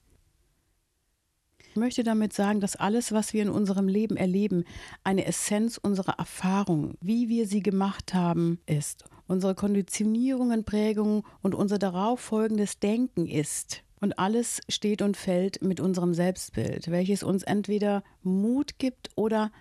Ich 1.70 1.76
möchte 1.76 2.04
damit 2.04 2.34
sagen, 2.34 2.62
dass 2.62 2.76
alles, 2.76 3.12
was 3.12 3.34
wir 3.34 3.44
in 3.44 3.50
unserem 3.50 3.88
Leben 3.88 4.18
erleben, 4.18 4.64
eine 5.04 5.26
Essenz 5.26 5.78
unserer 5.78 6.18
Erfahrung, 6.18 6.96
wie 7.00 7.30
wir 7.30 7.48
sie 7.48 7.62
gemacht 7.62 8.14
haben, 8.14 8.60
ist. 8.66 9.06
Unsere 9.28 9.54
Konditionierungen, 9.54 10.66
Prägungen 10.66 11.24
und 11.42 11.54
unser 11.54 11.78
darauf 11.78 12.20
folgendes 12.20 12.80
Denken 12.80 13.28
ist. 13.28 13.84
Und 14.02 14.18
alles 14.18 14.62
steht 14.68 15.02
und 15.02 15.16
fällt 15.16 15.62
mit 15.62 15.80
unserem 15.80 16.14
Selbstbild, 16.14 16.90
welches 16.90 17.22
uns 17.22 17.44
entweder 17.44 18.04
Mut 18.24 18.80
gibt 18.80 19.10
oder 19.16 19.52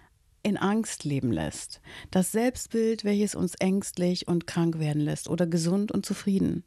in 0.43 0.57
Angst 0.57 1.05
leben 1.05 1.31
lässt. 1.31 1.83
Das 2.11 2.33
Selbstbild, 2.33 3.05
welches 3.05 3.35
uns 3.35 3.55
ängstlich 3.57 4.27
und 4.29 4.47
krank 4.47 4.79
werden 4.79 5.03
lässt 5.03 5.29
oder 5.29 5.47
gesund 5.47 5.93
und 5.93 6.07
zufrieden. 6.07 6.65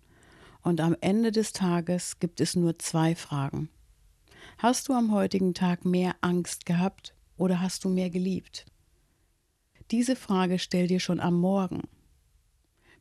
Und 0.63 0.79
am 0.79 0.95
Ende 1.01 1.31
des 1.31 1.53
Tages 1.53 2.19
gibt 2.19 2.39
es 2.39 2.55
nur 2.55 2.77
zwei 2.77 3.15
Fragen. 3.15 3.69
Hast 4.57 4.89
du 4.89 4.93
am 4.93 5.11
heutigen 5.11 5.53
Tag 5.53 5.85
mehr 5.85 6.15
Angst 6.21 6.65
gehabt 6.65 7.15
oder 7.37 7.61
hast 7.61 7.83
du 7.83 7.89
mehr 7.89 8.09
geliebt? 8.09 8.65
Diese 9.89 10.15
Frage 10.15 10.59
stell 10.59 10.87
dir 10.87 10.99
schon 10.99 11.19
am 11.19 11.39
Morgen. 11.39 11.81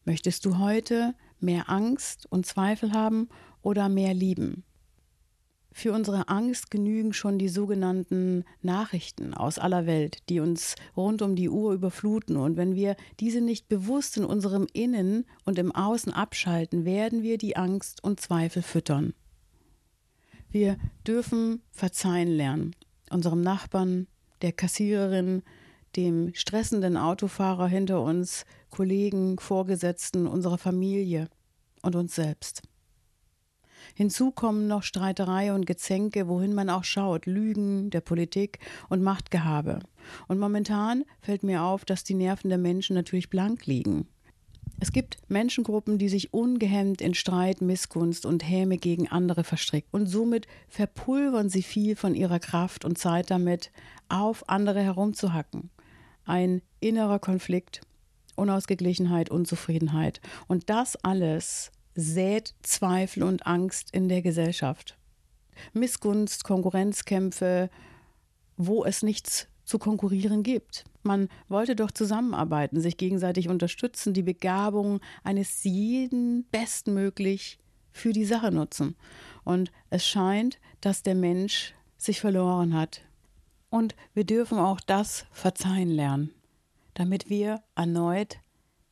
Möchtest 0.05 0.45
du 0.45 0.59
heute 0.59 1.15
mehr 1.39 1.69
Angst 1.69 2.27
und 2.31 2.47
Zweifel 2.47 2.93
haben 2.93 3.29
oder 3.63 3.89
mehr 3.89 4.15
lieben? 4.15 4.65
Für 5.73 5.93
unsere 5.93 6.29
Angst 6.29 6.71
genügen 6.71 7.13
schon 7.13 7.39
die 7.39 7.49
sogenannten 7.49 8.45
Nachrichten 8.61 9.35
aus 9.35 9.59
aller 9.59 9.87
Welt, 9.87 10.19
die 10.29 10.41
uns 10.41 10.75
rund 10.97 11.23
um 11.23 11.37
die 11.37 11.49
Uhr 11.49 11.73
überfluten. 11.73 12.37
Und 12.37 12.57
wenn 12.57 12.75
wir 12.75 12.97
diese 13.21 13.41
nicht 13.41 13.69
bewusst 13.69 14.17
in 14.17 14.25
unserem 14.25 14.67
Innen 14.73 15.27
und 15.45 15.59
im 15.59 15.73
Außen 15.73 16.13
abschalten, 16.13 16.85
werden 16.85 17.23
wir 17.23 17.39
die 17.39 17.57
Angst 17.57 18.03
und 18.03 18.21
Zweifel 18.21 18.63
füttern. 18.63 19.15
Wir 20.51 20.77
dürfen 21.07 21.63
verzeihen 21.71 22.29
lernen. 22.29 22.75
Unserem 23.11 23.41
Nachbarn, 23.41 24.09
der 24.43 24.53
Kassiererin, 24.53 25.43
dem 25.97 26.35
stressenden 26.35 26.97
Autofahrer 26.97 27.69
hinter 27.69 28.03
uns, 28.03 28.45
Kollegen, 28.71 29.39
Vorgesetzten, 29.39 30.27
unserer 30.27 30.59
Familie 30.59 31.29
und 31.83 31.95
uns 31.95 32.15
selbst. 32.15 32.63
Hinzu 33.95 34.31
kommen 34.31 34.67
noch 34.67 34.83
Streiterei 34.83 35.53
und 35.53 35.67
Gezänke, 35.67 36.29
wohin 36.29 36.55
man 36.55 36.71
auch 36.71 36.85
schaut, 36.85 37.27
Lügen 37.27 37.91
der 37.91 38.01
Politik 38.01 38.59
und 38.89 39.03
Machtgehabe. 39.03 39.81
Und 40.29 40.39
momentan 40.39 41.05
fällt 41.21 41.43
mir 41.43 41.63
auf, 41.63 41.85
dass 41.85 42.05
die 42.05 42.15
Nerven 42.15 42.49
der 42.49 42.59
Menschen 42.59 42.95
natürlich 42.95 43.31
blank 43.31 43.67
liegen. 43.67 44.07
Es 44.83 44.93
gibt 44.93 45.19
Menschengruppen, 45.29 45.99
die 45.99 46.09
sich 46.09 46.33
ungehemmt 46.33 47.03
in 47.03 47.13
Streit, 47.13 47.61
Missgunst 47.61 48.25
und 48.25 48.49
Häme 48.49 48.79
gegen 48.79 49.09
andere 49.09 49.45
verstricken. 49.45 49.91
Und 49.93 50.07
somit 50.07 50.47
verpulvern 50.69 51.51
sie 51.51 51.63
viel 51.63 51.97
von 51.97 52.15
ihrer 52.15 52.39
Kraft 52.39 52.87
und 52.87 52.97
Zeit 52.97 53.31
damit, 53.31 53.73
auf 54.09 54.49
andere 54.49 54.81
herumzuhacken. 54.81 55.71
Ein 56.25 56.63
innerer 56.81 57.19
Konflikt, 57.19 57.83
Unausgeglichenheit, 58.37 59.31
Unzufriedenheit. 59.31 60.23
Und 60.49 60.71
das 60.71 60.97
alles 61.05 61.73
sät 61.95 62.55
Zweifel 62.63 63.23
und 63.23 63.47
Angst 63.47 63.91
in 63.93 64.09
der 64.09 64.23
Gesellschaft. 64.23 64.97
Missgunst, 65.73 66.45
Konkurrenzkämpfe, 66.45 67.71
wo 68.57 68.85
es 68.85 69.03
nichts 69.03 69.49
zu 69.65 69.79
konkurrieren 69.79 70.43
gibt. 70.43 70.85
Man 71.03 71.29
wollte 71.49 71.77
doch 71.77 71.91
zusammenarbeiten, 71.91 72.81
sich 72.81 72.97
gegenseitig 72.97 73.49
unterstützen, 73.49 74.13
die 74.13 74.23
Begabung 74.23 75.01
eines 75.23 75.65
jeden 75.65 76.45
bestmöglich 76.51 77.59
für 77.93 78.13
die 78.13 78.25
Sache 78.25 78.51
nutzen. 78.51 78.97
Und 79.45 79.71
es 79.89 80.07
scheint, 80.07 80.59
dass 80.81 81.03
der 81.03 81.15
Mensch 81.15 81.75
sich 81.97 82.21
verloren 82.21 82.75
hat. 82.75 83.03
Und 83.71 83.95
wir 84.15 84.25
dürfen 84.25 84.59
auch 84.59 84.81
das 84.81 85.27
verzeihen 85.31 85.91
lernen, 85.91 86.35
damit 86.95 87.31
wir 87.31 87.63
erneut 87.77 88.39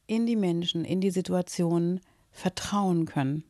in 0.07 0.26
die 0.26 0.37
Menschen, 0.37 0.85
in 0.85 1.00
die 1.00 1.11
Situationen 1.11 2.00
vertrauen 2.38 3.04
können. 3.04 3.45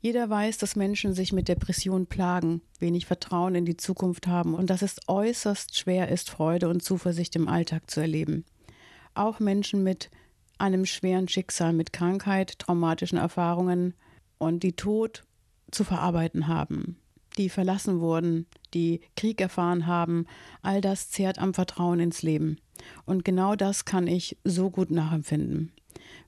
Jeder 0.00 0.30
weiß, 0.30 0.58
dass 0.58 0.76
Menschen 0.76 1.12
sich 1.12 1.32
mit 1.32 1.48
Depression 1.48 2.06
plagen, 2.06 2.62
wenig 2.78 3.06
Vertrauen 3.06 3.56
in 3.56 3.64
die 3.64 3.76
Zukunft 3.76 4.28
haben 4.28 4.54
und 4.54 4.70
dass 4.70 4.82
es 4.82 5.00
äußerst 5.08 5.76
schwer 5.76 6.08
ist, 6.08 6.30
Freude 6.30 6.68
und 6.68 6.82
Zuversicht 6.82 7.34
im 7.34 7.48
Alltag 7.48 7.90
zu 7.90 8.00
erleben. 8.00 8.44
Auch 9.14 9.40
Menschen 9.40 9.82
mit 9.82 10.10
einem 10.58 10.86
schweren 10.86 11.26
Schicksal, 11.26 11.72
mit 11.72 11.92
Krankheit, 11.92 12.60
traumatischen 12.60 13.18
Erfahrungen 13.18 13.94
und 14.38 14.62
die 14.62 14.74
Tod 14.74 15.24
zu 15.72 15.82
verarbeiten 15.82 16.46
haben, 16.46 16.96
die 17.36 17.48
verlassen 17.48 18.00
wurden, 18.00 18.46
die 18.74 19.00
Krieg 19.16 19.40
erfahren 19.40 19.88
haben, 19.88 20.26
all 20.62 20.80
das 20.80 21.10
zehrt 21.10 21.40
am 21.40 21.52
Vertrauen 21.52 21.98
ins 21.98 22.22
Leben. 22.22 22.58
Und 23.04 23.24
genau 23.24 23.56
das 23.56 23.84
kann 23.84 24.06
ich 24.06 24.38
so 24.44 24.70
gut 24.70 24.92
nachempfinden. 24.92 25.72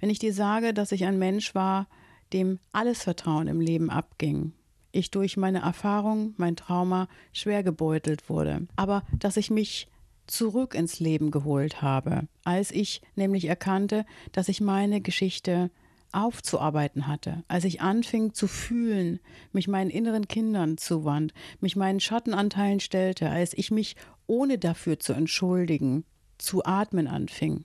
Wenn 0.01 0.11
ich 0.11 0.19
dir 0.19 0.35
sage, 0.35 0.75
dass 0.75 0.93
ich 0.93 1.05
ein 1.05 1.19
Mensch 1.19 1.55
war, 1.55 1.87
dem 2.33 2.59
alles 2.73 3.03
Vertrauen 3.03 3.49
im 3.49 3.61
Leben 3.61 3.91
abging, 3.91 4.53
ich 4.93 5.11
durch 5.11 5.37
meine 5.37 5.61
Erfahrung, 5.61 6.35
mein 6.37 6.57
Trauma 6.57 7.09
schwer 7.33 7.63
gebeutelt 7.63 8.29
wurde, 8.29 8.67
aber 8.77 9.05
dass 9.19 9.37
ich 9.37 9.51
mich 9.51 9.89
zurück 10.27 10.75
ins 10.75 11.01
Leben 11.01 11.31
geholt 11.31 11.83
habe, 11.83 12.29
als 12.45 12.71
ich 12.71 13.03
nämlich 13.17 13.45
erkannte, 13.47 14.07
dass 14.33 14.49
ich 14.49 14.61
meine 14.61 15.01
Geschichte 15.01 15.71
aufzuarbeiten 16.13 17.07
hatte, 17.07 17.45
als 17.47 17.65
ich 17.65 17.81
anfing 17.81 18.35
zu 18.35 18.49
fühlen, 18.49 19.21
mich 19.53 19.69
meinen 19.69 19.91
inneren 19.91 20.27
Kindern 20.27 20.77
zuwand, 20.77 21.33
mich 21.61 21.77
meinen 21.77 22.01
Schattenanteilen 22.01 22.81
stellte, 22.81 23.29
als 23.29 23.57
ich 23.57 23.71
mich, 23.71 23.97
ohne 24.27 24.59
dafür 24.59 24.99
zu 24.99 25.13
entschuldigen, 25.13 26.05
zu 26.39 26.65
atmen 26.65 27.07
anfing, 27.07 27.65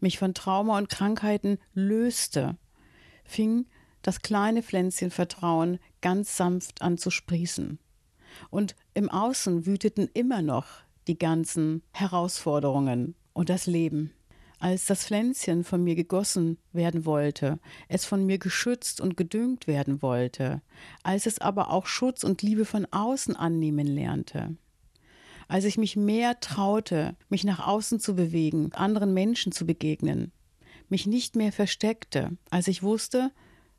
mich 0.00 0.18
von 0.18 0.34
Trauma 0.34 0.78
und 0.78 0.88
Krankheiten 0.88 1.58
löste, 1.74 2.56
fing 3.24 3.66
das 4.02 4.22
kleine 4.22 4.62
Pflänzchen 4.62 5.10
Vertrauen 5.10 5.78
ganz 6.00 6.36
sanft 6.36 6.82
an 6.82 6.98
zu 6.98 7.10
sprießen. 7.10 7.78
Und 8.50 8.76
im 8.94 9.10
Außen 9.10 9.66
wüteten 9.66 10.08
immer 10.14 10.42
noch 10.42 10.66
die 11.08 11.18
ganzen 11.18 11.82
Herausforderungen 11.92 13.14
und 13.32 13.48
das 13.48 13.66
Leben. 13.66 14.12
Als 14.60 14.86
das 14.86 15.04
Pflänzchen 15.04 15.62
von 15.62 15.84
mir 15.84 15.94
gegossen 15.94 16.58
werden 16.72 17.04
wollte, 17.06 17.60
es 17.88 18.04
von 18.04 18.26
mir 18.26 18.38
geschützt 18.38 19.00
und 19.00 19.16
gedüngt 19.16 19.68
werden 19.68 20.02
wollte, 20.02 20.62
als 21.04 21.26
es 21.26 21.38
aber 21.38 21.70
auch 21.70 21.86
Schutz 21.86 22.24
und 22.24 22.42
Liebe 22.42 22.64
von 22.64 22.86
außen 22.90 23.36
annehmen 23.36 23.86
lernte, 23.86 24.56
als 25.48 25.64
ich 25.64 25.78
mich 25.78 25.96
mehr 25.96 26.40
traute, 26.40 27.16
mich 27.28 27.44
nach 27.44 27.66
außen 27.66 27.98
zu 28.00 28.14
bewegen, 28.14 28.72
anderen 28.72 29.14
Menschen 29.14 29.50
zu 29.50 29.66
begegnen, 29.66 30.30
mich 30.88 31.06
nicht 31.06 31.36
mehr 31.36 31.52
versteckte, 31.52 32.36
als 32.50 32.68
ich 32.68 32.82
wusste, 32.82 33.30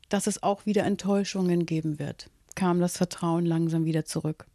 dass 0.08 0.26
es 0.26 0.42
auch 0.42 0.66
wieder 0.66 0.84
Enttäuschungen 0.84 1.66
geben 1.66 1.98
wird, 1.98 2.28
kam 2.56 2.80
das 2.80 2.96
Vertrauen 2.96 3.46
langsam 3.46 3.84
wieder 3.84 4.04
zurück. 4.04 4.46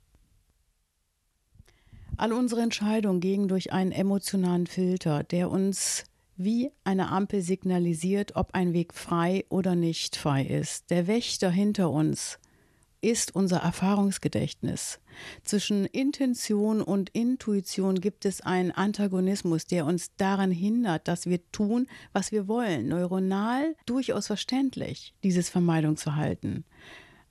All 2.18 2.32
unsere 2.32 2.62
Entscheidungen 2.62 3.20
gingen 3.20 3.48
durch 3.48 3.74
einen 3.74 3.92
emotionalen 3.92 4.68
Filter, 4.68 5.24
der 5.24 5.50
uns 5.50 6.04
wie 6.38 6.72
eine 6.84 7.10
Ampel 7.10 7.42
signalisiert, 7.42 8.36
ob 8.36 8.54
ein 8.54 8.74
Weg 8.74 8.94
frei 8.94 9.46
oder 9.50 9.76
nicht 9.76 10.16
frei 10.16 10.44
ist. 10.44 10.90
Der 10.92 11.08
Wächter 11.08 11.50
hinter 11.50 11.92
uns 11.92 12.40
ist 13.06 13.36
unser 13.36 13.58
Erfahrungsgedächtnis. 13.58 15.00
Zwischen 15.44 15.86
Intention 15.86 16.82
und 16.82 17.12
Intuition 17.12 18.02
gibt 18.02 18.26
es 18.26 18.42
einen 18.42 18.72
Antagonismus, 18.72 19.68
der 19.68 19.86
uns 19.86 20.16
daran 20.18 20.50
hindert, 20.50 21.08
dass 21.08 21.28
wir 21.28 21.40
tun, 21.52 21.86
was 22.14 22.32
wir 22.32 22.48
wollen. 22.48 22.88
Neuronal 22.88 23.76
durchaus 23.86 24.26
verständlich, 24.26 25.14
dieses 25.24 25.50
Vermeidungsverhalten. 25.50 26.66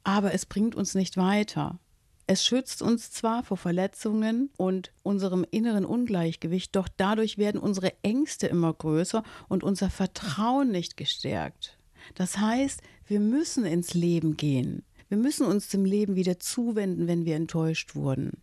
Aber 0.05 0.33
es 0.33 0.47
bringt 0.47 0.77
uns 0.77 0.95
nicht 0.95 1.17
weiter. 1.17 1.81
Es 2.29 2.47
schützt 2.47 2.81
uns 2.81 3.11
zwar 3.11 3.43
vor 3.43 3.57
Verletzungen 3.57 4.51
und 4.57 4.93
unserem 5.03 5.45
inneren 5.51 5.85
Ungleichgewicht, 5.85 6.75
doch 6.77 6.89
dadurch 6.97 7.37
werden 7.37 7.61
unsere 7.61 7.93
Ängste 8.03 8.47
immer 8.47 8.73
größer 8.73 9.25
und 9.49 9.65
unser 9.65 9.91
Vertrauen 9.91 10.71
nicht 10.71 10.97
gestärkt. 10.97 11.79
Das 12.15 12.39
heißt, 12.39 12.81
wir 13.07 13.19
müssen 13.19 13.67
ins 13.67 13.93
Leben 13.93 14.37
gehen. 14.37 14.85
Wir 15.15 15.21
müssen 15.23 15.47
uns 15.47 15.69
dem 15.69 15.85
Leben 15.85 16.17
wieder 16.17 16.41
zuwenden, 16.41 17.07
wenn 17.07 17.25
wir 17.25 17.37
enttäuscht 17.37 17.95
wurden. 17.95 18.43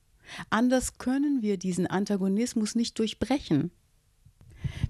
Anders 0.50 0.98
können 1.00 1.42
wir 1.42 1.58
diesen 1.58 1.86
Antagonismus 1.86 2.76
nicht 2.76 2.98
durchbrechen. 2.98 3.72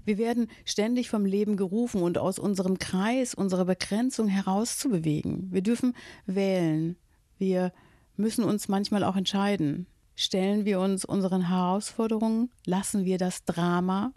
Wir 0.04 0.16
werden 0.16 0.46
ständig 0.64 1.10
vom 1.10 1.24
Leben 1.24 1.56
gerufen 1.56 2.00
und 2.00 2.18
aus 2.18 2.38
unserem 2.38 2.78
Kreis, 2.78 3.34
unserer 3.34 3.64
Begrenzung 3.64 4.28
herauszubewegen. 4.28 5.48
Wir 5.50 5.62
dürfen 5.62 5.96
wählen. 6.24 6.94
Wir 7.38 7.72
müssen 8.16 8.44
uns 8.44 8.68
manchmal 8.68 9.02
auch 9.02 9.16
entscheiden. 9.16 9.88
Stellen 10.14 10.64
wir 10.64 10.78
uns 10.78 11.04
unseren 11.04 11.48
Herausforderungen, 11.48 12.52
lassen 12.64 13.04
wir 13.04 13.18
das 13.18 13.44
Drama, 13.44 14.12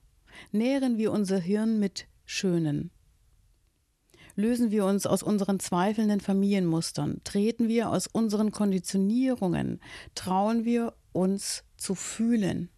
nähren 0.52 1.00
wir 1.00 1.12
unser 1.12 1.40
Hirn 1.40 1.80
mit 1.80 2.06
Schönen. 2.26 2.92
Lösen 4.36 4.70
wir 4.70 4.86
uns 4.86 5.06
aus 5.06 5.24
unseren 5.24 5.60
zweifelnden 5.60 6.20
Familienmustern, 6.20 7.22
treten 7.24 7.70
wir 7.70 7.90
aus 7.90 8.08
unseren 8.08 8.52
Konditionierungen, 8.52 9.80
trauen 10.14 10.66
wir 10.66 10.94
uns 11.14 11.64
zu 11.78 11.96
fühlen. 11.96 12.70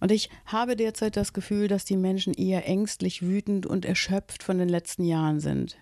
Und 0.00 0.10
ich 0.10 0.30
habe 0.46 0.76
derzeit 0.76 1.16
das 1.16 1.34
Gefühl, 1.34 1.68
dass 1.68 1.84
die 1.84 1.96
Menschen 1.96 2.32
eher 2.32 2.66
ängstlich, 2.66 3.20
wütend 3.20 3.66
und 3.66 3.84
erschöpft 3.84 4.42
von 4.42 4.56
den 4.56 4.70
letzten 4.70 5.04
Jahren 5.04 5.40
sind. 5.40 5.76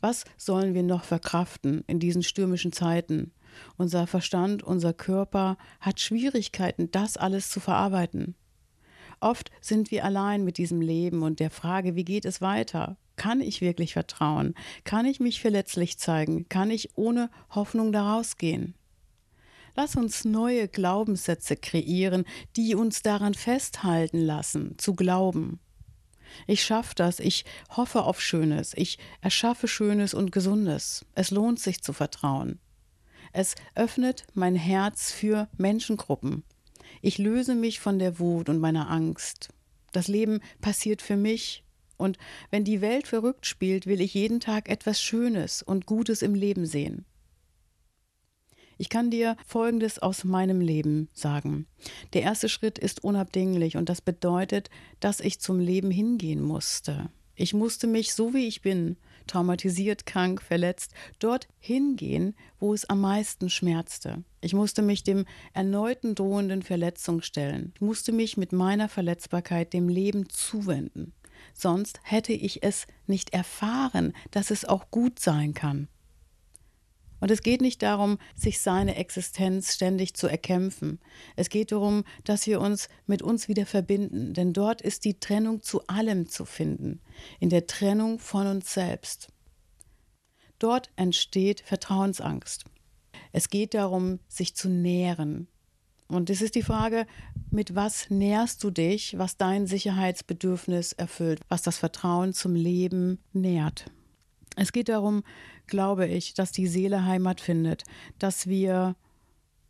Was 0.00 0.24
sollen 0.36 0.74
wir 0.74 0.82
noch 0.82 1.04
verkraften 1.04 1.84
in 1.86 1.98
diesen 1.98 2.22
stürmischen 2.22 2.72
Zeiten? 2.72 3.32
Unser 3.78 4.06
Verstand, 4.06 4.62
unser 4.62 4.92
Körper 4.92 5.56
hat 5.80 6.00
Schwierigkeiten, 6.00 6.90
das 6.90 7.16
alles 7.16 7.48
zu 7.48 7.60
verarbeiten. 7.60 8.34
Oft 9.20 9.50
sind 9.62 9.90
wir 9.90 10.04
allein 10.04 10.44
mit 10.44 10.58
diesem 10.58 10.82
Leben 10.82 11.22
und 11.22 11.40
der 11.40 11.50
Frage, 11.50 11.94
wie 11.94 12.04
geht 12.04 12.26
es 12.26 12.42
weiter? 12.42 12.98
Kann 13.16 13.40
ich 13.40 13.60
wirklich 13.60 13.92
vertrauen? 13.92 14.54
Kann 14.84 15.06
ich 15.06 15.20
mich 15.20 15.40
verletzlich 15.40 15.98
zeigen? 15.98 16.48
Kann 16.48 16.70
ich 16.70 16.96
ohne 16.96 17.30
Hoffnung 17.50 17.92
daraus 17.92 18.36
gehen? 18.36 18.74
Lass 19.76 19.96
uns 19.96 20.24
neue 20.24 20.68
Glaubenssätze 20.68 21.56
kreieren, 21.56 22.24
die 22.54 22.74
uns 22.74 23.02
daran 23.02 23.34
festhalten 23.34 24.20
lassen, 24.20 24.78
zu 24.78 24.94
glauben. 24.94 25.58
Ich 26.46 26.64
schaffe 26.64 26.94
das, 26.94 27.20
ich 27.20 27.44
hoffe 27.70 28.02
auf 28.02 28.20
Schönes, 28.20 28.72
ich 28.76 28.98
erschaffe 29.20 29.68
Schönes 29.68 30.14
und 30.14 30.32
Gesundes. 30.32 31.04
Es 31.14 31.30
lohnt 31.30 31.60
sich 31.60 31.82
zu 31.82 31.92
vertrauen. 31.92 32.58
Es 33.32 33.56
öffnet 33.74 34.26
mein 34.34 34.54
Herz 34.54 35.10
für 35.10 35.48
Menschengruppen. 35.56 36.44
Ich 37.02 37.18
löse 37.18 37.54
mich 37.54 37.80
von 37.80 37.98
der 37.98 38.18
Wut 38.20 38.48
und 38.48 38.60
meiner 38.60 38.90
Angst. 38.90 39.48
Das 39.92 40.06
Leben 40.08 40.40
passiert 40.60 41.02
für 41.02 41.16
mich 41.16 41.63
und 42.04 42.18
wenn 42.50 42.64
die 42.64 42.80
Welt 42.80 43.08
verrückt 43.08 43.46
spielt, 43.46 43.86
will 43.86 44.00
ich 44.00 44.14
jeden 44.14 44.38
Tag 44.38 44.68
etwas 44.68 45.00
Schönes 45.00 45.62
und 45.62 45.86
Gutes 45.86 46.22
im 46.22 46.34
Leben 46.34 46.66
sehen. 46.66 47.04
Ich 48.76 48.88
kann 48.88 49.10
dir 49.10 49.36
Folgendes 49.46 49.98
aus 49.98 50.24
meinem 50.24 50.60
Leben 50.60 51.08
sagen. 51.12 51.66
Der 52.12 52.22
erste 52.22 52.48
Schritt 52.48 52.78
ist 52.78 53.04
unabdinglich 53.04 53.76
und 53.76 53.88
das 53.88 54.00
bedeutet, 54.00 54.68
dass 55.00 55.20
ich 55.20 55.40
zum 55.40 55.60
Leben 55.60 55.90
hingehen 55.90 56.42
musste. 56.42 57.10
Ich 57.36 57.54
musste 57.54 57.86
mich, 57.86 58.14
so 58.14 58.32
wie 58.32 58.46
ich 58.46 58.62
bin, 58.62 58.96
traumatisiert, 59.26 60.06
krank, 60.06 60.42
verletzt, 60.42 60.92
dort 61.18 61.48
hingehen, 61.58 62.34
wo 62.60 62.74
es 62.74 62.88
am 62.88 63.00
meisten 63.00 63.50
schmerzte. 63.50 64.22
Ich 64.40 64.54
musste 64.54 64.82
mich 64.82 65.02
dem 65.02 65.24
erneuten 65.52 66.14
drohenden 66.14 66.62
Verletzung 66.62 67.22
stellen. 67.22 67.72
Ich 67.74 67.80
musste 67.80 68.12
mich 68.12 68.36
mit 68.36 68.52
meiner 68.52 68.88
Verletzbarkeit 68.88 69.72
dem 69.72 69.88
Leben 69.88 70.28
zuwenden. 70.28 71.12
Sonst 71.52 72.00
hätte 72.02 72.32
ich 72.32 72.62
es 72.62 72.86
nicht 73.06 73.30
erfahren, 73.30 74.12
dass 74.30 74.50
es 74.50 74.64
auch 74.64 74.90
gut 74.90 75.18
sein 75.18 75.54
kann. 75.54 75.88
Und 77.20 77.30
es 77.30 77.42
geht 77.42 77.62
nicht 77.62 77.82
darum, 77.82 78.18
sich 78.36 78.60
seine 78.60 78.96
Existenz 78.96 79.74
ständig 79.74 80.14
zu 80.14 80.26
erkämpfen. 80.26 81.00
Es 81.36 81.48
geht 81.48 81.72
darum, 81.72 82.04
dass 82.24 82.46
wir 82.46 82.60
uns 82.60 82.88
mit 83.06 83.22
uns 83.22 83.48
wieder 83.48 83.64
verbinden, 83.64 84.34
denn 84.34 84.52
dort 84.52 84.82
ist 84.82 85.06
die 85.06 85.18
Trennung 85.18 85.62
zu 85.62 85.86
allem 85.86 86.28
zu 86.28 86.44
finden, 86.44 87.00
in 87.40 87.48
der 87.48 87.66
Trennung 87.66 88.18
von 88.18 88.46
uns 88.46 88.74
selbst. 88.74 89.28
Dort 90.58 90.90
entsteht 90.96 91.62
Vertrauensangst. 91.62 92.66
Es 93.32 93.48
geht 93.48 93.72
darum, 93.72 94.20
sich 94.28 94.54
zu 94.54 94.68
nähren. 94.68 95.48
Und 96.08 96.30
es 96.30 96.42
ist 96.42 96.54
die 96.54 96.62
Frage, 96.62 97.06
mit 97.50 97.74
was 97.74 98.10
nährst 98.10 98.62
du 98.62 98.70
dich, 98.70 99.16
was 99.18 99.36
dein 99.36 99.66
Sicherheitsbedürfnis 99.66 100.92
erfüllt, 100.92 101.40
was 101.48 101.62
das 101.62 101.78
Vertrauen 101.78 102.32
zum 102.32 102.54
Leben 102.54 103.18
nährt. 103.32 103.90
Es 104.56 104.72
geht 104.72 104.88
darum, 104.88 105.24
glaube 105.66 106.06
ich, 106.06 106.34
dass 106.34 106.52
die 106.52 106.66
Seele 106.66 107.04
Heimat 107.04 107.40
findet, 107.40 107.84
dass 108.18 108.46
wir 108.46 108.96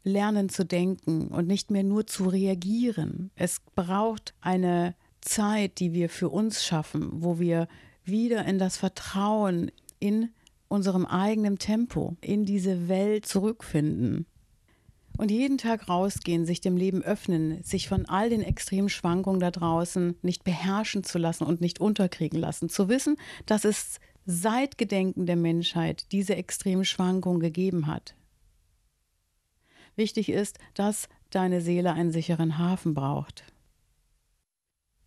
lernen 0.03 0.49
zu 0.49 0.65
denken 0.65 1.29
und 1.29 1.47
nicht 1.47 1.71
mehr 1.71 1.85
nur 1.85 2.07
zu 2.07 2.29
reagieren. 2.29 3.31
Es 3.37 3.61
braucht 3.75 4.35
eine 4.41 4.95
Zeit, 5.21 5.81
die 5.81 5.93
wir 5.93 6.11
für 6.11 6.29
uns 6.29 6.65
schaffen, 6.65 7.23
wo 7.23 7.39
wir 7.39 7.69
wieder 8.05 8.45
in 8.45 8.59
das 8.59 8.77
Vertrauen 8.77 9.71
in 9.99 10.31
unserem 10.69 11.07
eigenen 11.07 11.59
Tempo, 11.59 12.17
in 12.21 12.45
diese 12.45 12.89
Welt 12.89 13.25
zurückfinden. 13.25 14.27
Und 15.17 15.31
jeden 15.31 15.59
Tag 15.59 15.89
rausgehen, 15.89 16.45
sich 16.45 16.61
dem 16.61 16.77
Leben 16.77 17.03
öffnen, 17.03 17.63
sich 17.63 17.89
von 17.89 18.07
all 18.07 18.31
den 18.31 18.43
extremen 18.43 18.89
Schwankungen 18.89 19.39
da 19.39 19.53
draußen 19.53 20.17
nicht 20.23 20.43
beherrschen 20.43 21.05
zu 21.05 21.19
lassen 21.19 21.45
und 21.45 21.61
nicht 21.61 21.81
unterkriegen 21.81 22.41
lassen, 22.41 22.69
zu 22.69 22.89
wissen, 22.89 23.17
dass 23.47 23.65
es 23.65 24.01
seit 24.27 24.77
Gedenken 24.77 25.27
der 25.27 25.37
Menschheit 25.37 26.11
diese 26.11 26.35
extremen 26.35 26.85
Schwankungen 26.85 27.41
gegeben 27.41 27.87
hat. 27.87 28.17
Wichtig 29.95 30.31
ist, 30.31 30.59
dass 30.75 31.09
deine 31.31 31.61
Seele 31.61 31.93
einen 31.93 32.11
sicheren 32.11 32.59
Hafen 32.59 32.95
braucht. 32.95 33.45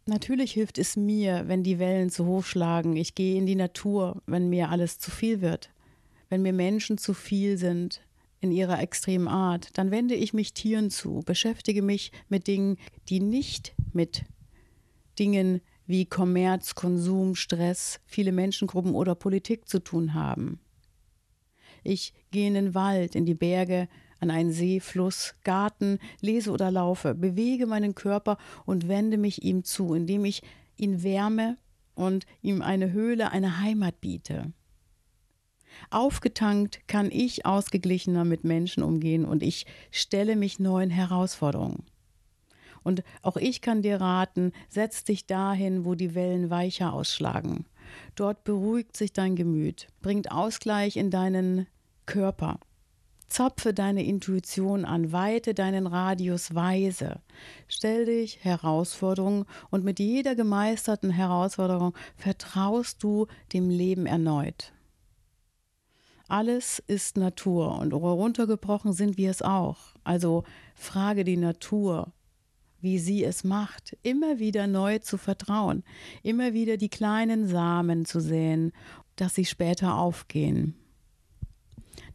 Natürlich 0.05 0.53
hilft 0.53 0.77
es 0.77 0.95
mir, 0.95 1.49
wenn 1.49 1.63
die 1.63 1.79
Wellen 1.79 2.09
zu 2.09 2.25
hoch 2.25 2.45
schlagen. 2.45 2.95
Ich 2.95 3.13
gehe 3.13 3.37
in 3.37 3.45
die 3.45 3.55
Natur, 3.55 4.21
wenn 4.25 4.49
mir 4.49 4.69
alles 4.69 4.99
zu 4.99 5.11
viel 5.11 5.41
wird. 5.41 5.69
Wenn 6.29 6.41
mir 6.41 6.53
Menschen 6.53 6.97
zu 6.97 7.13
viel 7.13 7.57
sind 7.57 8.01
in 8.39 8.51
ihrer 8.51 8.79
extremen 8.79 9.27
Art, 9.27 9.77
dann 9.77 9.91
wende 9.91 10.15
ich 10.15 10.33
mich 10.33 10.53
Tieren 10.53 10.89
zu, 10.89 11.21
beschäftige 11.25 11.81
mich 11.81 12.11
mit 12.29 12.47
Dingen, 12.47 12.77
die 13.09 13.19
nicht 13.19 13.73
mit 13.93 14.25
Dingen 15.17 15.61
wie 15.85 16.05
Kommerz, 16.05 16.75
Konsum, 16.75 17.35
Stress, 17.35 17.99
viele 18.05 18.31
Menschengruppen 18.31 18.93
oder 18.93 19.15
Politik 19.15 19.67
zu 19.67 19.79
tun 19.79 20.13
haben. 20.13 20.59
Ich 21.83 22.13
gehe 22.31 22.47
in 22.47 22.53
den 22.53 22.75
Wald, 22.75 23.15
in 23.15 23.25
die 23.25 23.33
Berge, 23.33 23.87
an 24.19 24.31
einen 24.31 24.51
See, 24.51 24.79
Fluss, 24.79 25.35
Garten, 25.43 25.99
lese 26.21 26.51
oder 26.51 26.71
laufe, 26.71 27.15
bewege 27.15 27.65
meinen 27.65 27.95
Körper 27.95 28.37
und 28.65 28.87
wende 28.87 29.17
mich 29.17 29.43
ihm 29.43 29.63
zu, 29.63 29.93
indem 29.93 30.25
ich 30.25 30.41
ihn 30.75 31.03
wärme 31.03 31.57
und 31.95 32.25
ihm 32.41 32.61
eine 32.61 32.91
Höhle, 32.91 33.31
eine 33.31 33.61
Heimat 33.61 34.01
biete. 34.01 34.51
Aufgetankt 35.89 36.87
kann 36.87 37.09
ich 37.11 37.45
ausgeglichener 37.45 38.25
mit 38.25 38.43
Menschen 38.43 38.83
umgehen 38.83 39.25
und 39.25 39.43
ich 39.43 39.65
stelle 39.91 40.35
mich 40.35 40.59
neuen 40.59 40.89
Herausforderungen. 40.89 41.85
Und 42.83 43.03
auch 43.21 43.37
ich 43.37 43.61
kann 43.61 43.81
dir 43.81 43.99
raten, 43.99 44.53
setz 44.69 45.03
dich 45.03 45.25
dahin, 45.25 45.83
wo 45.83 45.95
die 45.95 46.15
Wellen 46.15 46.49
weicher 46.49 46.93
ausschlagen. 46.93 47.65
Dort 48.15 48.43
beruhigt 48.43 48.95
sich 48.95 49.11
dein 49.11 49.35
Gemüt, 49.35 49.87
bringt 50.01 50.31
Ausgleich 50.31 50.95
in 50.95 51.11
deinen 51.11 51.67
Körper. 52.05 52.59
Zapfe 53.27 53.73
deine 53.73 54.05
Intuition 54.05 54.85
an, 54.85 55.11
weite 55.11 55.53
deinen 55.53 55.85
Radius 55.85 56.55
weise. 56.55 57.19
Stell 57.67 58.05
dich 58.05 58.39
Herausforderungen 58.41 59.45
und 59.69 59.83
mit 59.83 59.99
jeder 59.99 60.35
gemeisterten 60.35 61.09
Herausforderung 61.09 61.93
vertraust 62.15 63.03
du 63.03 63.27
dem 63.51 63.69
Leben 63.69 64.05
erneut. 64.05 64.71
Alles 66.27 66.83
ist 66.87 67.17
Natur 67.17 67.79
und 67.79 67.93
runtergebrochen 67.93 68.91
sind 68.91 69.17
wir 69.17 69.31
es 69.31 69.41
auch. 69.41 69.77
Also 70.03 70.43
frage 70.75 71.23
die 71.23 71.37
Natur, 71.37 72.11
wie 72.81 72.99
sie 72.99 73.23
es 73.23 73.43
macht, 73.43 73.97
immer 74.03 74.39
wieder 74.39 74.67
neu 74.67 74.99
zu 74.99 75.17
vertrauen, 75.17 75.83
immer 76.23 76.53
wieder 76.53 76.77
die 76.77 76.89
kleinen 76.89 77.47
Samen 77.47 78.05
zu 78.05 78.19
sehen, 78.19 78.73
dass 79.15 79.35
sie 79.35 79.45
später 79.45 79.95
aufgehen. 79.95 80.75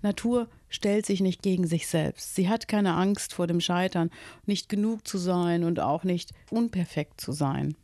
Natur 0.02 0.48
stellt 0.68 1.06
sich 1.06 1.20
nicht 1.20 1.42
gegen 1.42 1.66
sich 1.66 1.86
selbst. 1.86 2.34
Sie 2.34 2.48
hat 2.48 2.68
keine 2.68 2.94
Angst 2.94 3.34
vor 3.34 3.46
dem 3.46 3.60
Scheitern, 3.60 4.10
nicht 4.46 4.68
genug 4.68 5.06
zu 5.06 5.18
sein 5.18 5.64
und 5.64 5.80
auch 5.80 6.04
nicht 6.04 6.32
unperfekt 6.50 7.20
zu 7.20 7.32
sein. 7.32 7.76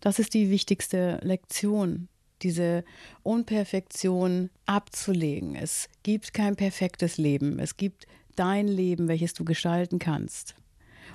Das 0.00 0.18
ist 0.18 0.34
die 0.34 0.50
wichtigste 0.50 1.18
Lektion, 1.22 2.08
diese 2.42 2.84
Unperfektion 3.22 4.50
abzulegen. 4.66 5.54
Es 5.54 5.88
gibt 6.02 6.34
kein 6.34 6.56
perfektes 6.56 7.18
Leben, 7.18 7.58
es 7.58 7.76
gibt 7.76 8.06
dein 8.36 8.68
Leben, 8.68 9.08
welches 9.08 9.34
du 9.34 9.44
gestalten 9.44 9.98
kannst. 9.98 10.54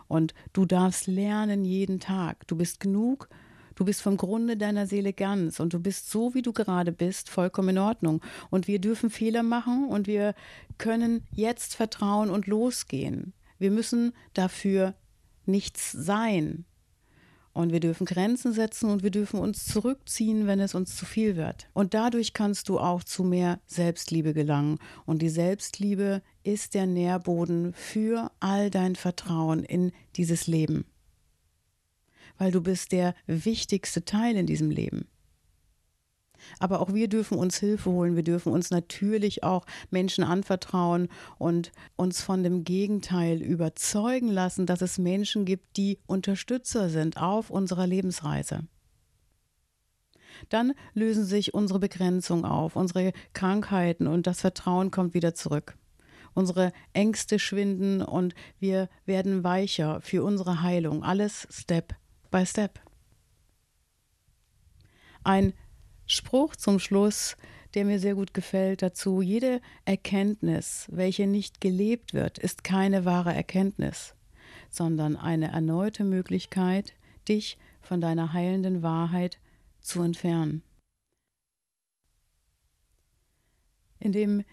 Und 0.07 0.33
du 0.51 0.65
darfst 0.65 1.07
lernen 1.07 1.63
jeden 1.65 1.99
Tag. 1.99 2.45
Du 2.47 2.55
bist 2.55 2.79
genug, 2.79 3.29
du 3.75 3.85
bist 3.85 4.01
vom 4.01 4.17
Grunde 4.17 4.57
deiner 4.57 4.87
Seele 4.87 5.13
ganz 5.13 5.59
und 5.59 5.73
du 5.73 5.79
bist 5.79 6.09
so, 6.09 6.33
wie 6.33 6.41
du 6.41 6.51
gerade 6.51 6.91
bist, 6.91 7.29
vollkommen 7.29 7.69
in 7.69 7.77
Ordnung. 7.77 8.21
Und 8.49 8.67
wir 8.67 8.79
dürfen 8.79 9.09
Fehler 9.09 9.43
machen 9.43 9.87
und 9.87 10.07
wir 10.07 10.35
können 10.77 11.25
jetzt 11.31 11.75
vertrauen 11.75 12.29
und 12.29 12.47
losgehen. 12.47 13.33
Wir 13.57 13.71
müssen 13.71 14.13
dafür 14.33 14.93
nichts 15.45 15.91
sein. 15.91 16.65
Und 17.53 17.71
wir 17.71 17.79
dürfen 17.79 18.05
Grenzen 18.05 18.51
setzen 18.51 18.89
und 18.89 19.03
wir 19.03 19.11
dürfen 19.11 19.39
uns 19.39 19.65
zurückziehen, 19.65 20.47
wenn 20.47 20.59
es 20.59 20.73
uns 20.73 20.95
zu 20.95 21.05
viel 21.05 21.35
wird. 21.35 21.67
Und 21.73 21.93
dadurch 21.93 22.33
kannst 22.33 22.67
du 22.67 22.79
auch 22.79 23.03
zu 23.03 23.23
mehr 23.23 23.59
Selbstliebe 23.67 24.33
gelangen. 24.33 24.79
Und 25.05 25.21
die 25.21 25.29
Selbstliebe 25.29 26.23
ist 26.43 26.73
der 26.73 26.87
Nährboden 26.87 27.73
für 27.73 28.31
all 28.39 28.71
dein 28.71 28.95
Vertrauen 28.95 29.63
in 29.63 29.91
dieses 30.15 30.47
Leben. 30.47 30.85
Weil 32.39 32.51
du 32.51 32.61
bist 32.61 32.91
der 32.91 33.13
wichtigste 33.27 34.03
Teil 34.03 34.35
in 34.35 34.47
diesem 34.47 34.71
Leben. 34.71 35.07
Aber 36.59 36.81
auch 36.81 36.93
wir 36.93 37.07
dürfen 37.07 37.37
uns 37.37 37.57
Hilfe 37.57 37.91
holen. 37.91 38.15
Wir 38.15 38.23
dürfen 38.23 38.51
uns 38.51 38.69
natürlich 38.69 39.43
auch 39.43 39.65
Menschen 39.89 40.23
anvertrauen 40.23 41.09
und 41.37 41.71
uns 41.95 42.21
von 42.21 42.43
dem 42.43 42.63
Gegenteil 42.63 43.41
überzeugen 43.41 44.29
lassen, 44.29 44.65
dass 44.65 44.81
es 44.81 44.97
Menschen 44.97 45.45
gibt, 45.45 45.77
die 45.77 45.99
Unterstützer 46.05 46.89
sind 46.89 47.17
auf 47.17 47.49
unserer 47.49 47.87
Lebensreise. 47.87 48.61
Dann 50.49 50.73
lösen 50.93 51.25
sich 51.25 51.53
unsere 51.53 51.79
Begrenzungen 51.79 52.45
auf, 52.45 52.75
unsere 52.75 53.13
Krankheiten 53.33 54.07
und 54.07 54.27
das 54.27 54.41
Vertrauen 54.41 54.91
kommt 54.91 55.13
wieder 55.13 55.33
zurück. 55.33 55.77
Unsere 56.33 56.73
Ängste 56.93 57.37
schwinden 57.37 58.01
und 58.01 58.33
wir 58.59 58.89
werden 59.05 59.43
weicher 59.43 60.01
für 60.01 60.23
unsere 60.23 60.63
Heilung. 60.63 61.03
Alles 61.03 61.47
Step 61.51 61.95
by 62.31 62.45
Step. 62.45 62.79
Ein 65.23 65.53
Spruch 66.05 66.55
zum 66.55 66.79
Schluss, 66.79 67.37
der 67.73 67.85
mir 67.85 67.99
sehr 67.99 68.15
gut 68.15 68.33
gefällt 68.33 68.81
dazu. 68.81 69.21
Jede 69.21 69.61
Erkenntnis, 69.85 70.87
welche 70.91 71.27
nicht 71.27 71.61
gelebt 71.61 72.13
wird, 72.13 72.37
ist 72.37 72.63
keine 72.63 73.05
wahre 73.05 73.33
Erkenntnis, 73.33 74.15
sondern 74.69 75.15
eine 75.15 75.51
erneute 75.51 76.03
Möglichkeit, 76.03 76.93
dich 77.27 77.57
von 77.81 78.01
deiner 78.01 78.33
heilenden 78.33 78.83
Wahrheit 78.83 79.39
zu 79.81 80.01
entfernen. 80.01 80.63
In 83.99 84.11
dem 84.11 84.43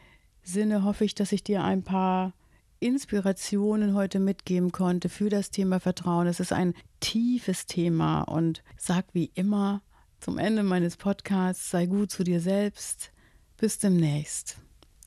Sinne 0.43 0.85
hoffe 0.85 1.05
ich, 1.05 1.15
dass 1.15 1.33
ich 1.33 1.43
dir 1.43 1.65
ein 1.65 1.83
paar 1.83 2.35
Inspirationen 2.79 3.95
heute 3.95 4.19
mitgeben 4.19 4.73
konnte 4.73 5.09
für 5.09 5.29
das 5.29 5.51
Thema 5.51 5.81
Vertrauen. 5.81 6.27
Es 6.27 6.41
ist 6.41 6.53
ein 6.53 6.75
tiefes 7.01 7.67
Thema 7.67 8.23
und 8.23 8.63
sag 8.79 9.07
wie 9.13 9.31
immer, 9.35 9.83
zum 10.21 10.39
Ende 10.39 10.63
meines 10.63 10.97
Podcasts 10.97 11.71
sei 11.71 11.87
gut 11.87 12.11
zu 12.11 12.25
dir 12.25 12.41
selbst. 12.41 13.11
Bis 13.57 13.79
demnächst. 13.79 14.59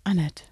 Annette. 0.04 0.44